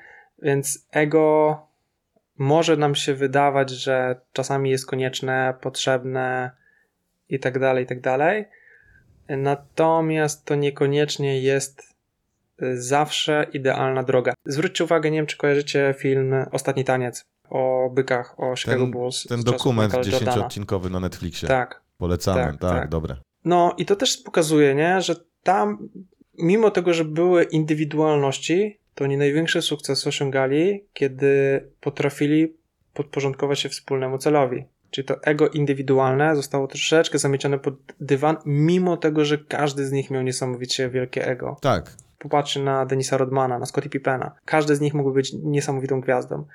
[0.42, 1.56] Więc ego
[2.38, 6.50] może nam się wydawać, że czasami jest konieczne, potrzebne
[7.28, 8.44] i tak dalej, i tak dalej.
[9.28, 11.94] Natomiast to niekoniecznie jest
[12.62, 14.34] y, zawsze idealna droga.
[14.44, 19.26] Zwróćcie uwagę, nie wiem czy kojarzycie film Ostatni Taniec o bykach, o Chicago Ten, Bulls.
[19.26, 19.92] ten dokument.
[19.92, 21.48] 10-odcinkowy na Netflixie.
[21.48, 21.80] Tak.
[21.98, 22.88] Polecamy, tak, tak, tak.
[22.88, 23.16] dobre.
[23.44, 25.88] No i to też pokazuje, nie, że tam,
[26.38, 32.56] mimo tego, że były indywidualności, to oni największy sukces osiągali, kiedy potrafili
[32.94, 34.64] podporządkować się wspólnemu celowi.
[34.90, 40.10] Czyli to ego indywidualne zostało troszeczkę zamiecione pod dywan, mimo tego, że każdy z nich
[40.10, 41.56] miał niesamowicie wielkie ego.
[41.60, 44.32] Tak, Popatrzcie na Denisa Rodmana, na Scottie Pippena.
[44.44, 46.46] Każdy z nich mógł być niesamowitą gwiazdą,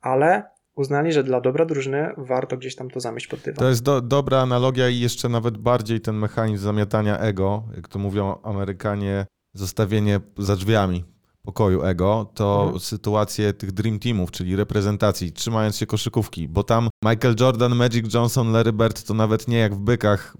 [0.00, 0.42] ale
[0.74, 3.58] uznali, że dla dobra drużyny warto gdzieś tam to zamieść pod dywan.
[3.58, 7.98] To jest do, dobra analogia i jeszcze nawet bardziej ten mechanizm zamiatania ego, jak to
[7.98, 11.13] mówią Amerykanie, zostawienie za drzwiami
[11.44, 12.80] pokoju ego, to Mhm.
[12.80, 18.52] sytuacje tych Dream Teamów, czyli reprezentacji, trzymając się koszykówki, bo tam Michael Jordan, Magic Johnson,
[18.52, 20.36] Larry Bird to nawet nie jak w bykach.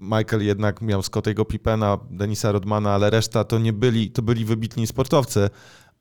[0.00, 4.86] Michael jednak miał Scottiego Pippena, Denisa Rodmana, ale reszta to nie byli, to byli wybitni
[4.86, 5.50] sportowcy,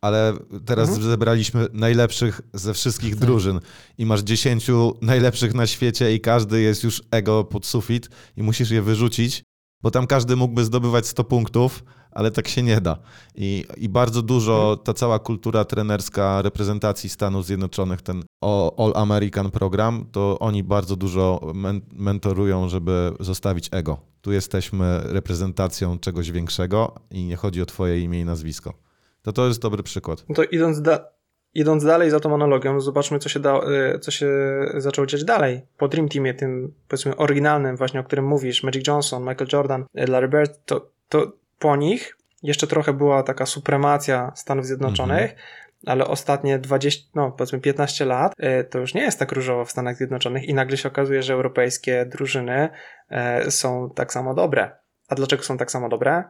[0.02, 0.34] ale
[0.66, 1.08] teraz Mhm.
[1.10, 3.60] zebraliśmy najlepszych ze wszystkich drużyn
[3.98, 8.72] i masz 10 najlepszych na świecie i każdy jest już ego pod sufit i musisz
[8.72, 9.44] je wyrzucić,
[9.84, 11.84] bo tam każdy mógłby zdobywać 100 punktów,
[12.16, 12.98] ale tak się nie da.
[13.36, 18.24] I, i bardzo dużo ta cała kultura trenerska reprezentacji Stanów Zjednoczonych, ten
[18.78, 23.98] All American program, to oni bardzo dużo men- mentorują, żeby zostawić ego.
[24.22, 28.74] Tu jesteśmy reprezentacją czegoś większego i nie chodzi o twoje imię i nazwisko.
[29.22, 30.26] To to jest dobry przykład.
[30.30, 31.06] No to idąc, da-
[31.54, 33.60] idąc dalej za tą analogią, zobaczmy, co się, da,
[33.96, 34.30] y, co się
[34.78, 35.62] zaczęło dziać dalej.
[35.78, 40.08] Po Dream Teamie, tym powiedzmy oryginalnym, właśnie o którym mówisz, Magic Johnson, Michael Jordan, y,
[40.08, 45.40] Larry Bird, to, to po nich jeszcze trochę była taka supremacja Stanów Zjednoczonych, mhm.
[45.86, 49.72] ale ostatnie 20, no powiedzmy 15 lat, y, to już nie jest tak różowo w
[49.72, 52.70] Stanach Zjednoczonych i nagle się okazuje, że europejskie drużyny
[53.50, 54.72] są tak samo dobre.
[55.08, 56.24] A dlaczego są tak samo dobre?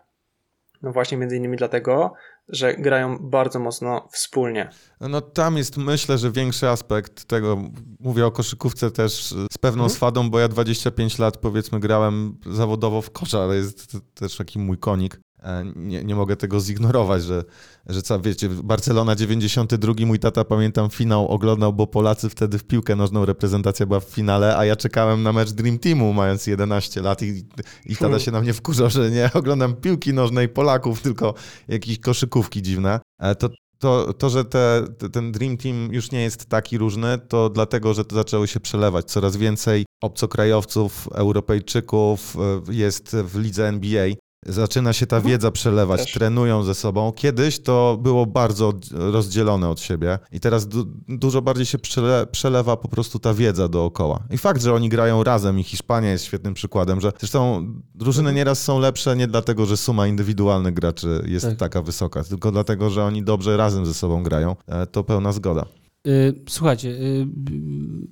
[0.82, 2.14] No właśnie między innymi dlatego,
[2.50, 4.70] że grają bardzo mocno wspólnie.
[5.02, 7.58] No tam jest myślę, że większy aspekt tego,
[8.00, 9.90] mówię o koszykówce też z pewną mhm.
[9.90, 14.78] swadą, bo ja 25 lat powiedzmy grałem zawodowo w kosza, ale jest też taki mój
[14.78, 15.20] konik.
[15.46, 17.44] E, nie, nie mogę tego zignorować, że,
[17.88, 22.96] że co, wiecie, Barcelona 92, mój tata pamiętam finał oglądał, bo Polacy wtedy w piłkę
[22.96, 27.22] nożną reprezentacja była w finale, a ja czekałem na mecz Dream Teamu mając 11 lat
[27.22, 27.46] i,
[27.86, 31.34] i tata się na mnie wkurzał, że nie oglądam piłki nożnej Polaków, tylko
[31.68, 33.00] jakieś koszykówki dziwne.
[33.20, 37.50] E, to, to, to, że te, ten Dream Team już nie jest taki różny, to
[37.50, 39.06] dlatego, że to zaczęło się przelewać.
[39.06, 42.38] Coraz więcej obcokrajowców, Europejczyków
[42.70, 44.08] e, jest w lidze NBA.
[44.46, 45.32] Zaczyna się ta mhm.
[45.32, 46.14] wiedza przelewać, Też.
[46.14, 47.12] trenują ze sobą.
[47.12, 52.78] Kiedyś to było bardzo rozdzielone od siebie i teraz du dużo bardziej się przele przelewa
[52.78, 54.20] po prostu ta wiedza dookoła.
[54.32, 58.36] I fakt, że oni grają razem i Hiszpania jest świetnym przykładem, że zresztą drużyny mhm.
[58.36, 61.58] nieraz są lepsze nie dlatego, że suma indywidualnych graczy jest tak.
[61.58, 64.56] taka wysoka, tylko dlatego, że oni dobrze razem ze sobą grają.
[64.68, 65.66] E, to pełna zgoda.
[66.08, 67.28] Y, słuchajcie, y,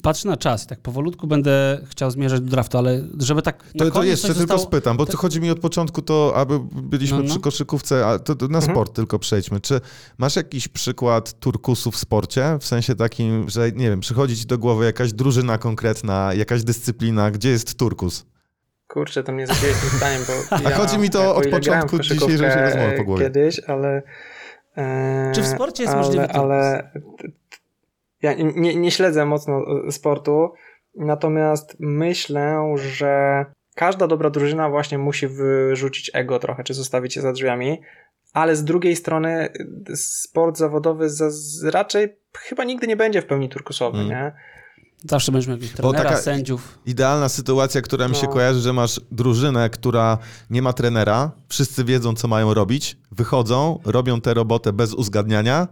[0.01, 3.63] patrzę na czas i tak powolutku będę chciał zmierzać do draftu, ale żeby tak.
[3.77, 4.59] To, to jeszcze tylko zostało...
[4.59, 7.29] spytam, bo to chodzi mi od początku, to aby byliśmy no, no.
[7.29, 8.73] przy koszykówce, a to, to na mhm.
[8.73, 9.59] sport tylko przejdźmy.
[9.59, 9.81] Czy
[10.17, 12.57] masz jakiś przykład turkusu w sporcie?
[12.59, 17.31] W sensie takim, że nie wiem, przychodzi ci do głowy jakaś drużyna konkretna, jakaś dyscyplina,
[17.31, 18.25] gdzie jest turkus?
[18.87, 20.33] Kurczę, to mnie zabiłeś tym pytaniem, bo.
[20.63, 23.25] Ja, a chodzi mi to od początku dzisiejszej rozmowy po głowie.
[23.25, 24.03] Kiedyś, ale.
[24.77, 26.41] E, Czy w sporcie jest ale, możliwy turkus?
[26.43, 26.91] Ale
[28.23, 30.53] ja nie, nie śledzę mocno e, sportu,
[30.95, 37.31] natomiast myślę, że każda dobra drużyna właśnie musi wyrzucić ego trochę, czy zostawić je za
[37.31, 37.81] drzwiami,
[38.33, 39.49] ale z drugiej strony e,
[39.95, 41.07] sport zawodowy
[41.63, 44.17] raczej chyba nigdy nie będzie w pełni turkusowy, hmm.
[44.17, 44.31] nie?
[45.05, 46.79] Zawsze będziesz miał jakiś trenera, taka sędziów.
[46.85, 48.33] Idealna sytuacja, która mi się no.
[48.33, 50.17] kojarzy, że masz drużynę, która
[50.49, 55.67] nie ma trenera, wszyscy wiedzą, co mają robić, wychodzą, robią tę robotę bez uzgadniania,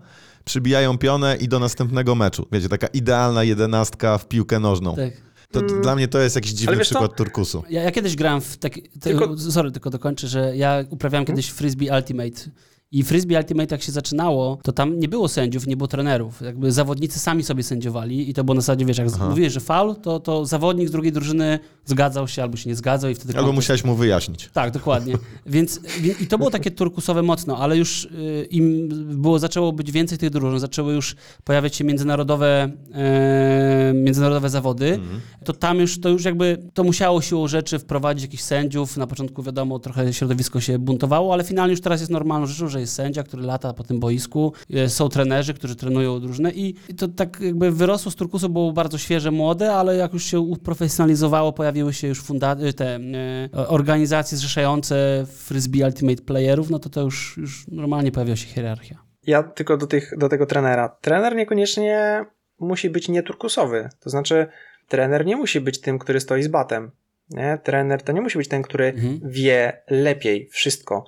[0.46, 2.48] przybijają pionę i do następnego meczu.
[2.52, 4.96] Wiecie, taka idealna jedenastka w piłkę nożną.
[4.96, 5.14] Tak.
[5.52, 5.82] To, to mm.
[5.82, 7.64] Dla mnie to jest jakiś dziwny przykład turkusu.
[7.70, 8.82] Ja, ja, kiedyś grałem w taki...
[8.82, 9.38] Tylko...
[9.38, 11.38] Sorry, tylko dokończę, że ja uprawiałem hmm?
[11.38, 12.52] kiedyś frisbee ultimate
[12.92, 16.42] i Frisbee Ultimate jak się zaczynało, to tam nie było sędziów, nie było trenerów.
[16.42, 19.30] Jakby zawodnicy sami sobie sędziowali i to było na zasadzie, wiesz, jak Aha.
[19.30, 23.12] mówiłeś, że faul, to, to zawodnik z drugiej drużyny zgadzał się albo się nie zgadzał
[23.12, 23.34] i wtedy...
[23.34, 23.56] Albo kontest...
[23.56, 24.50] musiałeś mu wyjaśnić.
[24.54, 25.18] Tak, dokładnie.
[25.46, 25.80] Więc
[26.22, 28.90] i to było takie turkusowe mocno, ale już y, im
[29.22, 35.22] było, zaczęło być więcej tych drużyn, zaczęły już pojawiać się międzynarodowe, e, międzynarodowe zawody, mhm.
[35.46, 38.98] to tam już, to już jakby, to musiało siłą rzeczy wprowadzić jakichś sędziów.
[38.98, 42.81] Na początku wiadomo, trochę środowisko się buntowało, ale finalnie już teraz jest normalną rzeczą, że
[42.82, 47.08] jest sędzia, który lata po tym boisku, e, są trenerzy, którzy trenują drużynę i to
[47.08, 51.94] tak jakby wyrosło z turkusu, było bardzo świeże, młode, ale jak już się uprofesjonalizowało, pojawiły
[51.94, 57.38] się już funda- e, te e, organizacje zrzeszające frisbee ultimate playerów, no to to już,
[57.38, 58.98] już normalnie pojawiła się hierarchia.
[59.28, 60.90] Ja tylko do, tych, do tego trenera.
[61.02, 62.26] Trener niekoniecznie
[62.60, 64.48] musi być nieturkusowy, to znaczy
[64.88, 66.92] trener nie musi być tym, który stoi z batem.
[67.30, 67.60] Nie?
[67.64, 69.20] Trener to nie musi być ten, który mhm.
[69.24, 71.06] wie lepiej wszystko.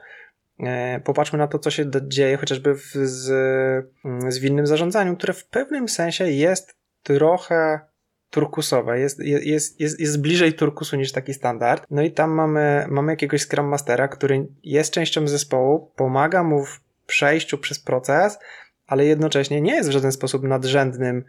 [0.66, 3.30] E, popatrzmy na to, co się dzieje chociażby w, z,
[4.06, 7.80] mm, z winnym zarządzaniu, które w pewnym sensie jest trochę
[8.30, 11.86] turkusowe, jest, jest, jest, jest bliżej turkusu niż taki standard.
[11.92, 16.82] No i tam mamy, mamy jakiegoś Scrum Mastera, który jest częścią zespołu, pomaga mu w
[17.08, 18.40] przejściu przez proces,
[18.88, 21.24] ale jednocześnie nie jest w żaden sposób nadrzędnym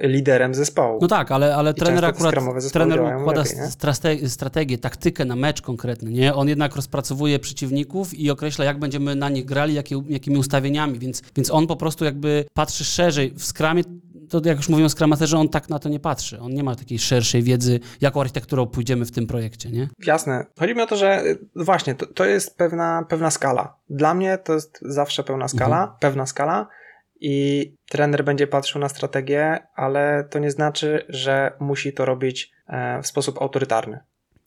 [0.00, 0.98] liderem zespołu.
[1.02, 2.34] No tak, ale, ale trener akurat
[2.72, 6.34] trener układa lepiej, strategię, taktykę na mecz konkretny, nie?
[6.34, 11.22] On jednak rozpracowuje przeciwników i określa, jak będziemy na nich grali, jakie, jakimi ustawieniami, więc,
[11.36, 13.32] więc on po prostu jakby patrzy szerzej.
[13.36, 13.82] W skramie
[14.30, 16.40] to jak już mówią skramaterze, on tak na to nie patrzy.
[16.40, 19.88] On nie ma takiej szerszej wiedzy, jaką architekturą pójdziemy w tym projekcie, nie?
[20.06, 20.46] Jasne.
[20.58, 23.76] Chodzi mi o to, że y, właśnie, to, to jest pewna, pewna skala.
[23.90, 25.98] Dla mnie to jest zawsze pełna skala, mhm.
[26.00, 26.68] pewna skala,
[27.26, 33.02] i trener będzie patrzył na strategię, ale to nie znaczy, że musi to robić e,
[33.02, 34.00] w sposób autorytarny.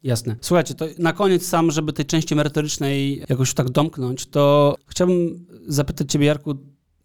[0.03, 0.35] Jasne.
[0.41, 6.11] Słuchajcie, to na koniec sam, żeby tej części merytorycznej jakoś tak domknąć, to chciałbym zapytać
[6.11, 6.55] Ciebie, Jarku,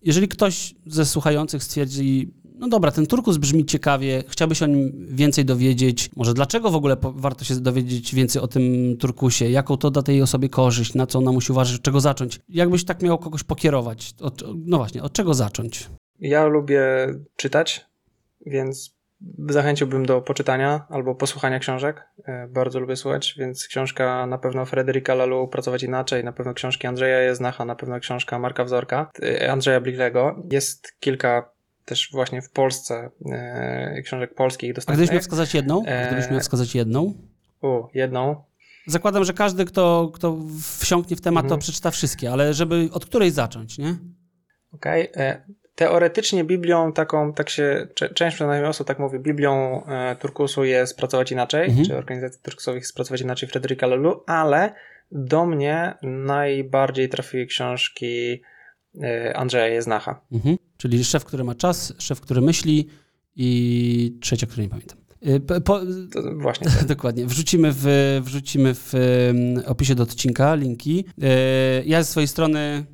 [0.02, 5.44] jeżeli ktoś ze słuchających stwierdzi, no dobra, ten turkus brzmi ciekawie, chciałbyś o nim więcej
[5.44, 6.10] dowiedzieć.
[6.16, 9.50] Może dlaczego w ogóle warto się dowiedzieć więcej o tym turkusie?
[9.50, 10.94] Jaką to da tej osobie korzyść?
[10.94, 11.76] Na co ona musi uważać?
[11.76, 12.40] Od czego zacząć?
[12.48, 14.14] Jakbyś tak miał kogoś pokierować?
[14.20, 15.88] Od, no właśnie, od czego zacząć?
[16.20, 16.82] Ja lubię
[17.36, 17.86] czytać,
[18.46, 18.96] więc
[19.48, 22.08] zachęciłbym do poczytania albo posłuchania książek.
[22.24, 26.86] E, bardzo lubię słuchać, więc książka na pewno Frederica Lalu Pracować Inaczej, na pewno książki
[26.86, 30.42] Andrzeja Jeznacha, na pewno książka Marka Wzorka, e, Andrzeja Bliglego.
[30.50, 31.51] Jest kilka
[31.84, 34.98] też właśnie w Polsce e, książek polskich A dostępnych.
[34.98, 35.84] gdybyś miał wskazać jedną?
[35.86, 37.14] E, Gdybyś miał wskazać jedną?
[37.62, 38.36] U, jedną.
[38.86, 40.36] Zakładam, że każdy, kto, kto
[40.78, 41.60] wsiąknie w temat, to Mhm.
[41.60, 43.94] przeczyta wszystkie, ale żeby od której zacząć, nie?
[44.72, 45.08] Okej.
[45.16, 45.42] E,
[45.74, 51.32] Teoretycznie Biblią taką, tak się, część przynajmniej osób tak mówi, Biblią e, Turkusu jest Pracować
[51.32, 51.86] Inaczej, Mhm.
[51.86, 54.74] czy organizacji turkusowych jest Pracować Inaczej Fryderyka Lelu, ale
[55.12, 58.42] do mnie najbardziej trafiły książki
[59.02, 60.20] e, Andrzeja Jeznacha.
[60.32, 60.56] Mhm.
[60.82, 62.86] Czyli szef, który ma czas, szef, który myśli
[63.36, 64.98] i trzecia, której nie pamiętam.
[65.26, 65.80] Y, po- Po,
[66.36, 66.84] właśnie to.
[66.94, 67.26] Dokładnie.
[67.26, 68.92] Wrzucimy w, wrzucimy w
[69.66, 71.04] opisie do odcinka linki.
[71.22, 72.84] E, Ja ze swojej strony,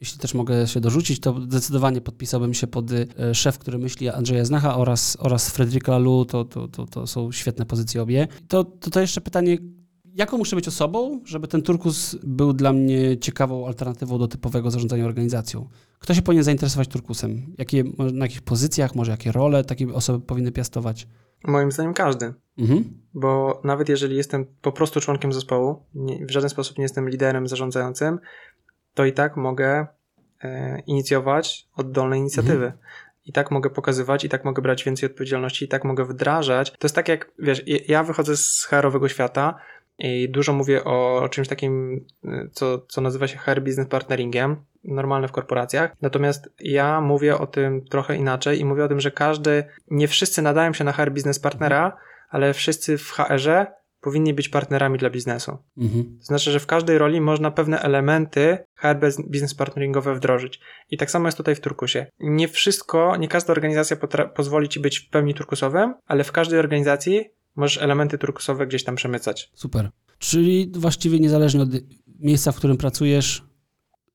[0.00, 4.44] jeśli też mogę się dorzucić, to zdecydowanie podpisałbym się pod e, szef, który myśli Andrzeja
[4.44, 6.24] Znacha oraz, oraz Fryderyka Lalu.
[6.24, 8.28] To, to, to, to są świetne pozycje obie.
[8.48, 9.58] To, to, to jeszcze pytanie,
[10.14, 15.04] jaką muszę być osobą, żeby ten turkus był dla mnie ciekawą alternatywą do typowego zarządzania
[15.04, 15.68] organizacją?
[15.98, 17.54] Kto się powinien zainteresować turkusem?
[17.58, 21.08] Jakie, na jakich pozycjach, może jakie role takie osoby powinny piastować?
[21.44, 22.34] Moim zdaniem każdy.
[22.58, 22.84] Mhm.
[23.14, 27.48] Bo nawet jeżeli jestem po prostu członkiem zespołu, nie, w żaden sposób nie jestem liderem
[27.48, 28.18] zarządzającym,
[28.94, 29.86] to i tak mogę
[30.42, 32.72] e, inicjować oddolne inicjatywy.
[33.26, 36.70] I tak mogę pokazywać, i tak mogę brać więcej odpowiedzialności, i tak mogę wdrażać.
[36.70, 39.54] To jest tak jak, wiesz, ja- ja wychodzę z HR-owego świata
[39.98, 42.04] i dużo mówię o, o czymś takim,
[42.52, 45.92] co, co nazywa się HR Business Partneringiem, normalne w korporacjach.
[46.02, 50.42] Natomiast ja mówię o tym trochę inaczej i mówię o tym, że każdy, nie wszyscy
[50.42, 51.96] nadają się na HR Business Partnera,
[52.30, 53.66] ale wszyscy w HR-ze
[54.00, 55.58] powinni być partnerami dla biznesu.
[55.78, 56.18] Mhm.
[56.18, 60.60] To znaczy, że w każdej roli można pewne elementy HR business partneringowe wdrożyć.
[60.90, 62.06] I tak samo jest tutaj w Turkusie.
[62.20, 63.96] Nie wszystko, nie każda organizacja
[64.34, 68.96] pozwoli ci być w pełni turkusowym, ale w każdej organizacji możesz elementy turkusowe gdzieś tam
[68.96, 69.50] przemycać.
[69.54, 69.90] Super.
[70.18, 71.68] Czyli właściwie niezależnie od
[72.18, 73.42] miejsca, w którym pracujesz,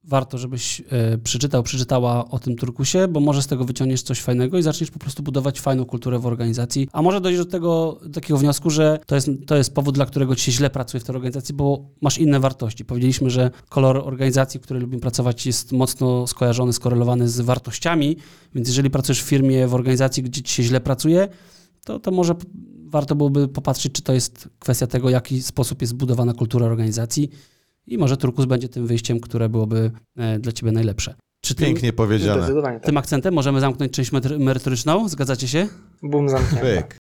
[0.04, 4.58] warto, żebyś e, przeczytał, przeczytała o tym turkusie, bo może z tego wyciągniesz coś fajnego
[4.58, 6.90] i zaczniesz po prostu budować fajną kulturę w organizacji.
[6.94, 10.36] A może dojść do tego takiego wniosku, że to jest, to jest powód, dla którego
[10.36, 12.86] ci się źle pracuje w tej organizacji, bo masz inne wartości.
[12.86, 18.18] Powiedzieliśmy, że kolor organizacji, w której lubimy pracować, jest mocno skojarzony, skorelowany z wartościami,
[18.56, 21.28] więc jeżeli pracujesz w firmie, w organizacji, gdzie ci się źle pracuje,
[21.86, 22.36] to, to może
[22.86, 27.30] warto byłoby popatrzeć, czy to jest kwestia tego, w jaki sposób jest zbudowana kultura organizacji
[27.88, 31.16] i może Turkus będzie tym wyjściem, które byłoby e, dla ciebie najlepsze.
[31.42, 32.62] Czy tym, Pięknie powiedziane.
[32.62, 32.84] Tak.
[32.84, 35.10] tym akcentem możemy zamknąć część merytoryczną?
[35.10, 35.68] Zgadzacie się?
[36.04, 36.76] Boom zamknięty.
[36.76, 36.98] Pyk.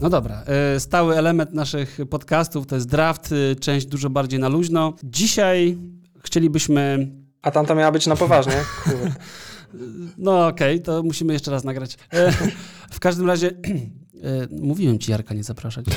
[0.00, 0.42] No dobra.
[0.46, 4.94] e, Stały element naszych podcastów to jest draft, e, część dużo bardziej na luźno.
[5.04, 5.78] Dzisiaj
[6.24, 7.12] chcielibyśmy
[7.46, 8.64] A tamta miała być na poważnie.
[8.84, 9.12] Kurde.
[10.18, 11.96] No okej, to musimy jeszcze raz nagrać.
[12.12, 12.32] E,
[12.90, 13.54] w każdym razie, e,
[14.50, 15.86] mówiłem ci Jarka nie zapraszać.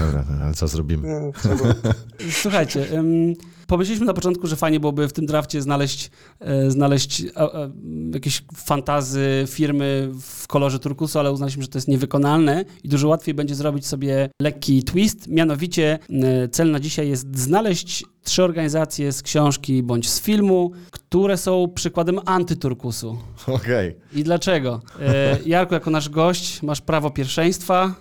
[0.00, 1.32] Dobra, ale co zrobimy?
[2.42, 2.86] Słuchajcie,
[3.66, 7.70] pomyśleliśmy na początku, że fajnie byłoby w tym drafcie znaleźć, e, znaleźć e, e,
[8.14, 13.34] jakieś fantazy firmy w kolorze turkusu, ale uznaliśmy, że to jest niewykonalne i dużo łatwiej
[13.34, 15.28] będzie zrobić sobie lekki twist.
[15.28, 21.36] Mianowicie e, cel na dzisiaj jest znaleźć trzy organizacje z książki bądź z filmu, które
[21.36, 23.18] są przykładem antyturkusu.
[23.46, 23.96] Okej.
[24.14, 24.80] I dlaczego?
[25.00, 27.94] E, Jarku, jako nasz gość, masz prawo pierwszeństwa.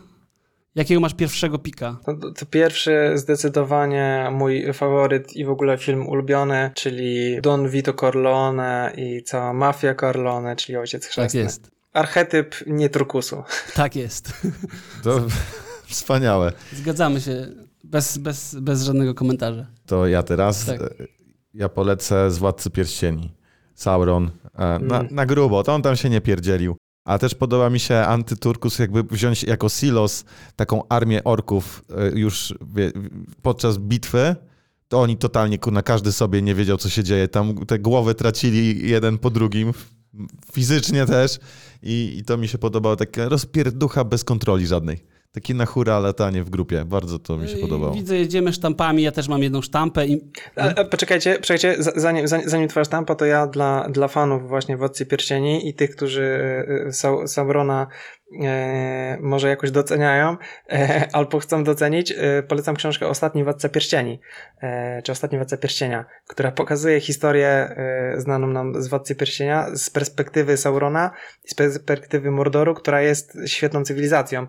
[0.79, 1.97] Jakiego masz pierwszego pika?
[2.05, 8.93] To, to pierwszy zdecydowanie mój faworyt i w ogóle film ulubiony, czyli Don Vito Corleone
[8.97, 11.39] i cała mafia Corleone, czyli Ojciec Tak Chrzestny.
[11.39, 11.71] jest.
[11.93, 13.43] Archetyp nie turkusu.
[13.75, 14.33] Tak jest.
[15.03, 15.19] To
[15.87, 16.51] wspaniałe.
[16.73, 17.47] Zgadzamy się
[17.83, 19.65] bez, bez, bez żadnego komentarza.
[19.85, 20.79] To ja teraz, Tak.
[21.53, 23.33] ja polecę z Władcy Pierścieni.
[23.75, 24.31] Sauron.
[24.55, 25.07] E, Na, Mm.
[25.11, 26.75] na grubo, to on tam się nie pierdzielił.
[27.09, 32.53] A też podoba mi się antyturkus, jakby wziąć jako silos taką armię orków e, już
[33.41, 34.35] podczas bitwy,
[34.87, 37.27] to oni totalnie, kurna, każdy sobie nie wiedział, co się dzieje.
[37.27, 39.73] Tam te głowy tracili jeden po drugim,
[40.53, 41.39] fizycznie też.
[41.83, 44.99] I, i to mi się podobało, taka rozpierducha bez kontroli żadnej.
[45.31, 46.85] Takie na hura latanie w grupie.
[46.85, 47.93] Bardzo to mi się podobało.
[47.93, 52.27] Widzę, jedziemy sztampami, ja też mam jedną sztampę i A, a, poczekajcie, poczekajcie, za- zanim,
[52.27, 56.23] zanim, zanim twoja sztampa, to ja dla, dla fanów właśnie Władcy Pierścieni i tych, którzy
[56.87, 57.87] e, Sau- Saurona
[58.43, 60.37] e, może jakoś doceniają,
[60.69, 64.19] e, albo chcą docenić, e, polecam książkę Ostatni Władca Pierścieni,
[65.03, 67.75] czy Ostatni Władca Pierścienia, która pokazuje historię
[68.17, 71.11] znaną nam z Władcy Pierścienia z perspektywy Saurona
[71.45, 74.47] i z perspektywy Mordoru, która jest świetną cywilizacją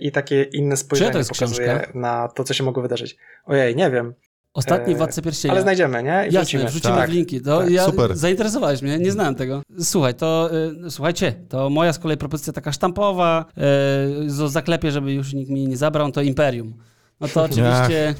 [0.00, 1.92] i takie inne spojrzenie pokazuje książka?
[1.94, 3.16] na to, co się mogło wydarzyć.
[3.46, 4.14] Ojej, nie wiem.
[4.54, 5.52] Ostatni E, Władca Pierścienia.
[5.52, 6.10] Ale znajdziemy, nie?
[6.10, 6.64] I Jasne, wrzucimy.
[6.64, 7.10] wrzucimy Tak.
[7.10, 7.40] w linki.
[7.40, 8.16] To Tak, ja, super.
[8.16, 9.62] Zainteresowałeś mnie, nie znałem tego.
[9.80, 10.50] Słuchaj, to
[10.86, 15.50] y, słuchajcie, to moja z kolei propozycja taka sztampowa, y, z zaklepie, żeby już nikt
[15.50, 16.74] mi nie zabrał, to Imperium.
[17.20, 18.14] No to oczywiście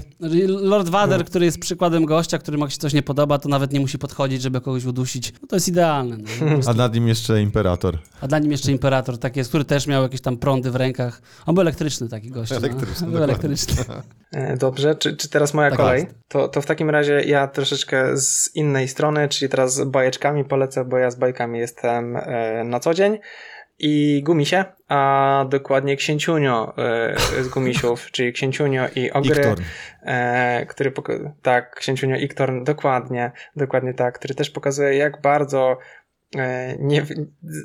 [0.49, 3.81] Lord Vader, który jest przykładem gościa, którym jak się coś nie podoba, to nawet nie
[3.81, 5.33] musi podchodzić, żeby kogoś udusić.
[5.43, 6.17] No to jest idealne.
[6.17, 6.61] No.
[6.71, 7.99] A nad nim jeszcze imperator.
[8.21, 11.23] A dla nim jeszcze Imperator tak jest, który też miał jakieś tam prądy w rękach.
[11.47, 12.53] On był elektryczny taki gość.
[12.53, 13.13] Elektryczny, no.
[13.13, 13.85] Był elektryczny.
[14.33, 16.07] E, Dobrze, czy, czy teraz moja Tak kolej?
[16.29, 20.85] To, to w takim razie ja troszeczkę z innej strony, czyli teraz z bajeczkami polecę,
[20.85, 23.19] bo ja z bajkami jestem e, na co dzień.
[23.79, 29.55] I Gumisie, a dokładnie Księciunio e, z Gumisiów, czyli Księciunio i Ogry,
[30.03, 30.93] e, który
[31.43, 35.79] tak, Księciunio Iktorn, dokładnie, dokładnie tak, który też pokazuje jak bardzo
[36.37, 37.07] e, nie,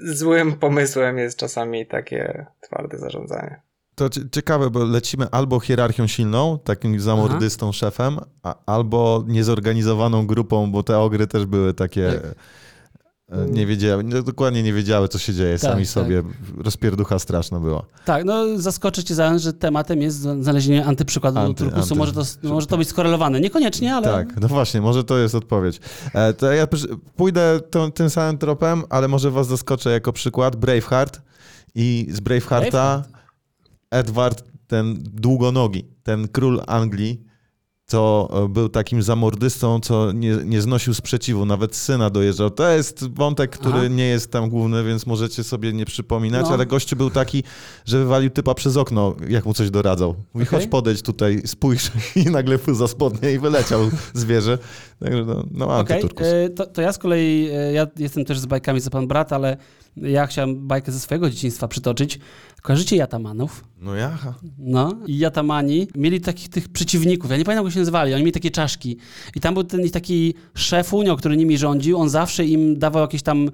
[0.04, 3.62] złym pomysłem jest czasami takie twarde zarządzanie.
[3.96, 10.72] To cie- ciekawe, bo lecimy albo hierarchią silną, takim zamordystą szefem, a, albo niezorganizowaną grupą,
[10.72, 12.20] bo te ogry też były takie.
[13.34, 15.92] E, Nie wiedziały, dokładnie nie wiedziały, co się dzieje, Tak, sami tak.
[15.94, 16.24] sobie.
[16.58, 17.86] Rozpierducha straszna była.
[18.06, 21.82] Tak, no zaskoczę cię zająć, że tematem jest znalezienie antyprzykładu do Anty- turkusu.
[21.94, 23.40] anty- Może, to, może to być skorelowane.
[23.42, 24.08] Niekoniecznie, ale...
[24.08, 25.80] Tak, no właśnie, może to jest odpowiedź.
[26.14, 26.68] E, to ja
[27.16, 30.56] pójdę tą, tym samym tropem, ale może was zaskoczę jako przykład.
[30.56, 31.22] Braveheart
[31.76, 33.10] i z Bravehearta Braveheart.
[33.92, 37.24] Edward, ten długonogi, ten król Anglii,
[37.94, 42.50] co e, był takim zamordystą, co nie, nie znosił sprzeciwu, nawet syna dojeżdżał.
[42.50, 43.88] To jest wątek, który Aha.
[43.88, 46.54] nie jest tam główny, więc możecie sobie nie przypominać, No.
[46.54, 47.44] ale gościu był taki,
[47.86, 50.16] że wywalił typa przez okno, jak mu coś doradzał.
[50.34, 50.60] Mówi, Okej.
[50.60, 51.92] chodź podejdź tutaj, spójrz
[52.26, 53.82] i nagle za spodnie i wyleciał
[54.14, 54.58] zwierzę.
[55.00, 56.28] Także no, no antyturkus.
[56.28, 59.34] e, to, to ja z kolei, e, ja jestem też z bajkami za pan brat,
[59.34, 59.58] ale
[59.98, 62.20] ja chciałem bajkę ze swojego dzieciństwa przytoczyć.
[62.62, 63.64] Kojarzycie Jatamanów?
[63.82, 64.34] No jaha.
[64.58, 68.32] No, i Jatamani mieli takich tych przeciwników, ja nie pamiętam jak się nazywali, oni mieli
[68.32, 68.98] takie czaszki.
[69.36, 73.50] I tam był ten taki szefunio, który nimi rządził, on zawsze im dawał jakieś tam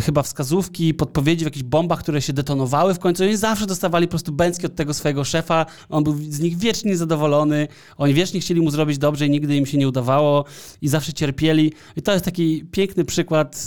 [0.00, 3.24] chyba wskazówki, podpowiedzi w jakichś bombach, które się detonowały w końcu.
[3.24, 6.96] Oni zawsze dostawali po prostu bęcki od tego swojego szefa, on był z nich wiecznie
[6.96, 10.44] zadowolony, oni wiecznie chcieli mu zrobić dobrze i nigdy im się nie udawało
[10.82, 11.72] i zawsze cierpieli.
[11.96, 13.66] I to jest taki piękny przykład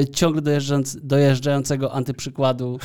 [0.00, 2.78] e, ciągle dojeżdżając, dojeżdżającego antyprzykładu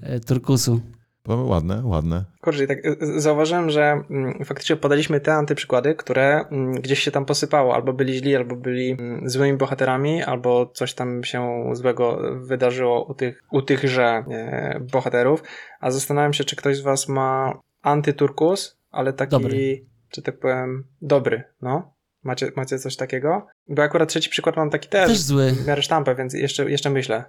[0.00, 0.80] e, turkusu.
[1.28, 2.24] Ładne, ładne.
[2.40, 6.98] Kurczę, i tak y, y, zauważyłem, że mm, faktycznie podaliśmy te antyprzykłady, które mm, gdzieś
[6.98, 11.70] się tam posypało, albo byli źli, albo byli mm, złymi bohaterami, albo coś tam się
[11.72, 15.42] złego wydarzyło u tych, u tychże e, bohaterów.
[15.80, 19.84] A zastanawiam się, czy ktoś z was ma antyturkus, ale taki, Dobry.
[20.10, 21.92] czy tak powiem, dobry, no?
[22.24, 23.46] Macie, macie coś takiego?
[23.68, 25.52] Bo akurat trzeci przykład mam taki też, Też zły.
[25.52, 27.24] w miarę sztampę, więc jeszcze, jeszcze myślę.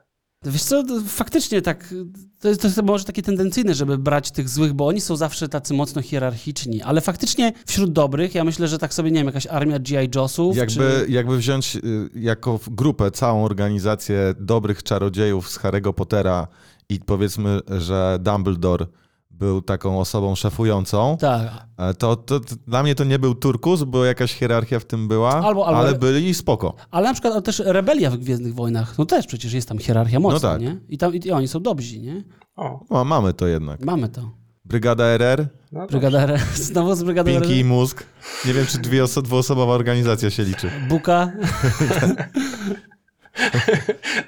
[0.46, 1.94] Wiesz co, faktycznie tak,
[2.40, 5.50] to jest, to jest może takie tendencyjne, żeby brać tych złych, bo oni są zawsze
[5.50, 9.48] tacy mocno hierarchiczni, ale faktycznie wśród dobrych, ja myślę, że tak sobie, nie wiem, jakaś
[9.48, 10.10] armia G.I.
[10.10, 11.06] Joe'sów, Jakby, czy...
[11.10, 16.48] jakby wziąć y, jako grupę całą organizację dobrych czarodziejów z Harry'ego Pottera
[16.90, 18.86] i powiedzmy, że Dumbledore
[19.34, 21.42] był taką osobą szefującą, Tak,
[21.78, 25.08] e, to, to, to dla mnie to nie był turkus, bo jakaś hierarchia w tym
[25.08, 26.74] była, Albo- albo- ale byli spoko.
[26.92, 30.40] ale na przykład też rebelia w Gwiezdnych Wojnach, no też przecież jest tam hierarchia mocna,
[30.52, 30.62] tak.
[30.62, 30.78] nie?
[30.90, 32.24] I, tam, I oni są dobrzy, nie?
[32.56, 33.86] O, No, mamy to jednak.
[33.86, 34.32] Mamy to.
[34.66, 35.88] Brygada RR, no.
[35.88, 38.04] Brygada R, znowu z Brygady Pinki i R, Mózg.
[38.46, 40.72] Nie wiem, czy dwie oso- dwuosobowa organizacja się liczy.
[40.90, 41.32] Buka,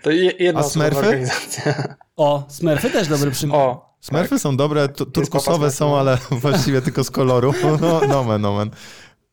[0.04, 0.98] To je- jedna A Smurfy?
[0.98, 1.96] organizacja.
[2.16, 3.62] o, Smurfy też dobry przykład.
[3.62, 7.54] O, Smurfy są dobre, tu- turkusowe są, ale właściwie tylko z koloru.
[7.82, 8.70] No, nomen, nomen.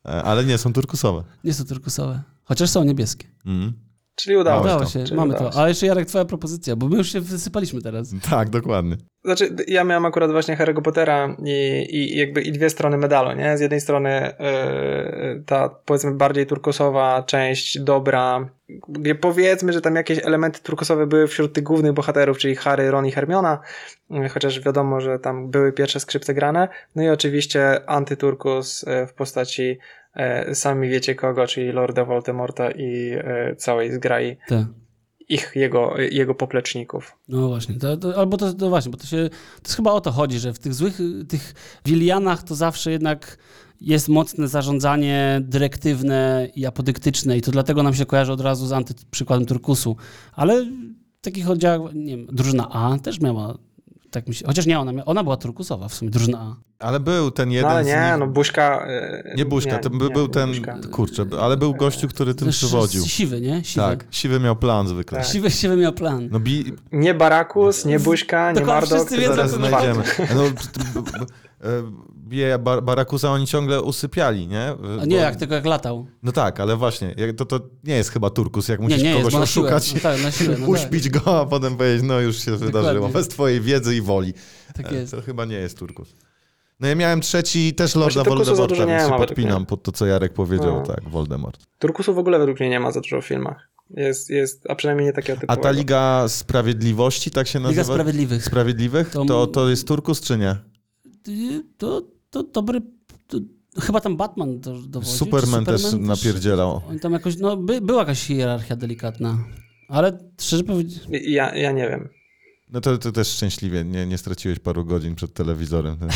[0.07, 1.23] E, Ale nie, są turkusowe.
[1.45, 3.27] Nie są turkusowe, chociaż są niebieskie.
[3.47, 3.73] Mm.
[4.15, 4.65] Czyli udało się.
[4.65, 4.87] Udało to.
[4.87, 5.53] się, Czyli mamy udało to.
[5.53, 5.61] się.
[5.61, 8.15] Ale jeszcze Jarek, twoja propozycja, bo my już się wysypaliśmy teraz.
[8.31, 8.97] Tak, dokładnie.
[9.25, 13.59] Znaczy, ja miałem akurat właśnie Harry'ego Pottera i, i jakby i dwie strony medalu, nie?
[13.59, 18.49] Z jednej strony yy, ta powiedzmy bardziej turkusowa część dobra,
[18.89, 23.07] gdzie powiedzmy, że tam jakieś elementy turkusowe były wśród tych głównych bohaterów, czyli Harry, Ron
[23.07, 23.59] i Hermiona,
[24.11, 26.69] yy, chociaż wiadomo, że tam były pierwsze skrzypce grane.
[26.97, 29.79] No i oczywiście antyturkus yy, w postaci
[30.53, 34.67] sami wiecie kogo, czyli Lorda Voldemorta i yy, całej zgrai Tak.
[35.29, 37.19] ich, jego, jego popleczników.
[37.29, 39.17] No właśnie, to, to, albo to, to właśnie, bo to się,
[39.63, 40.99] to jest chyba o to chodzi, że w tych złych,
[41.29, 41.55] tych
[41.87, 43.39] wilianach to zawsze jednak
[43.81, 48.73] jest mocne zarządzanie dyrektywne i apodyktyczne i to dlatego nam się kojarzy od razu z
[48.73, 49.97] antyprzykładem turkusu.
[50.33, 50.65] Ale
[51.21, 53.59] w takich oddziałach, nie wiem, drużyna A też miała,
[54.13, 56.87] tak mi się, chociaż nie, ona, ona była turkusowa w sumie, drużyna A.
[56.87, 58.19] Ale był ten jeden No ale z nie, nich...
[58.19, 58.87] no Buźka...
[58.87, 60.79] e, Nie Buźka, to by, nie, był nie ten, Buźka.
[60.93, 63.05] kurczę, ale był gościu, który tym przywodził.
[63.05, 63.65] Siwy, nie?
[63.65, 63.87] Siwy.
[63.87, 65.19] Tak, siwy miał plan zwykle.
[65.19, 65.27] Tak.
[65.27, 66.29] Siwy, siwy miał plan.
[66.33, 66.73] No bi...
[66.93, 68.91] Nie Barakus, nie Buźka, nie Mardok.
[68.99, 70.03] wszyscy wiedzą, zaraz to znajdziemy.
[70.35, 71.27] No, t- b- b-
[71.69, 71.83] e,
[72.33, 74.75] bije Bar- Barakusa oni ciągle usypiali, nie?
[75.01, 76.07] A nie, Bo- jak tylko jak latał.
[76.23, 79.19] No tak, ale właśnie, to, to nie jest chyba turkus, jak Nie, musisz nie jest,
[79.21, 79.65] kogoś bo siłę.
[79.67, 80.51] oszukać, No tak, na siłę.
[80.51, 84.01] No tak, uśpić go, a potem powiedzieć, no już się wydarzyło, bez twojej wiedzy i
[84.01, 84.33] woli.
[84.75, 85.13] tak E, jest.
[85.13, 86.15] To chyba nie jest turkus.
[86.81, 89.67] No ja miałem trzeci, też Lorda Właśnie Voldemorta, nie więc się podpinam mnie.
[89.67, 90.83] pod to, co Jarek powiedział, No.
[90.87, 91.61] tak, Voldemort.
[91.79, 93.69] Turkusu w ogóle według mnie nie ma za dużo w filmach.
[93.91, 95.53] Jest, jest a przynajmniej nie takiego typu.
[95.53, 97.83] A ta Liga Sprawiedliwości, tak się nazywa?
[97.83, 98.45] Liga Sprawiedliwych.
[98.45, 99.11] Sprawiedliwych?
[99.11, 100.57] To- To, to jest turkus czy nie?
[101.29, 102.03] Y, To,
[102.33, 102.81] to dobry...
[103.27, 103.39] To,
[103.81, 105.13] chyba tam Batman do, dowodzi.
[105.13, 106.81] Superman, też Superman napierdzielał.
[106.89, 109.39] Oni tam jakoś, no by, była jakaś hierarchia delikatna.
[109.89, 112.09] Ale szczerze powiedzieć, Ja, ja nie wiem.
[112.71, 115.97] No to, to też szczęśliwie, nie, nie straciłeś paru godzin przed telewizorem.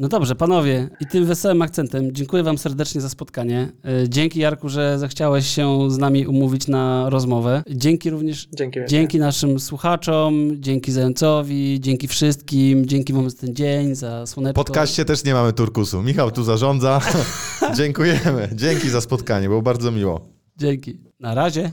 [0.00, 3.68] No dobrze, panowie, i tym wesołym akcentem dziękuję wam serdecznie za spotkanie.
[4.04, 7.62] Y, Dzięki Jarku, że zechciałeś się z nami umówić na rozmowę.
[7.70, 8.80] Dzięki również Dzięki.
[8.88, 14.64] dzięki naszym słuchaczom, dzięki Zającowi, dzięki wszystkim, dzięki wam za ten dzień, za W słoneczko.
[14.64, 16.02] podcaście też nie mamy turkusu.
[16.02, 17.00] Michał tu zarządza.
[17.76, 18.48] Dziękujemy.
[18.54, 20.28] Dzięki za spotkanie, było bardzo miło.
[20.56, 20.98] Dzięki.
[21.20, 21.72] Na razie.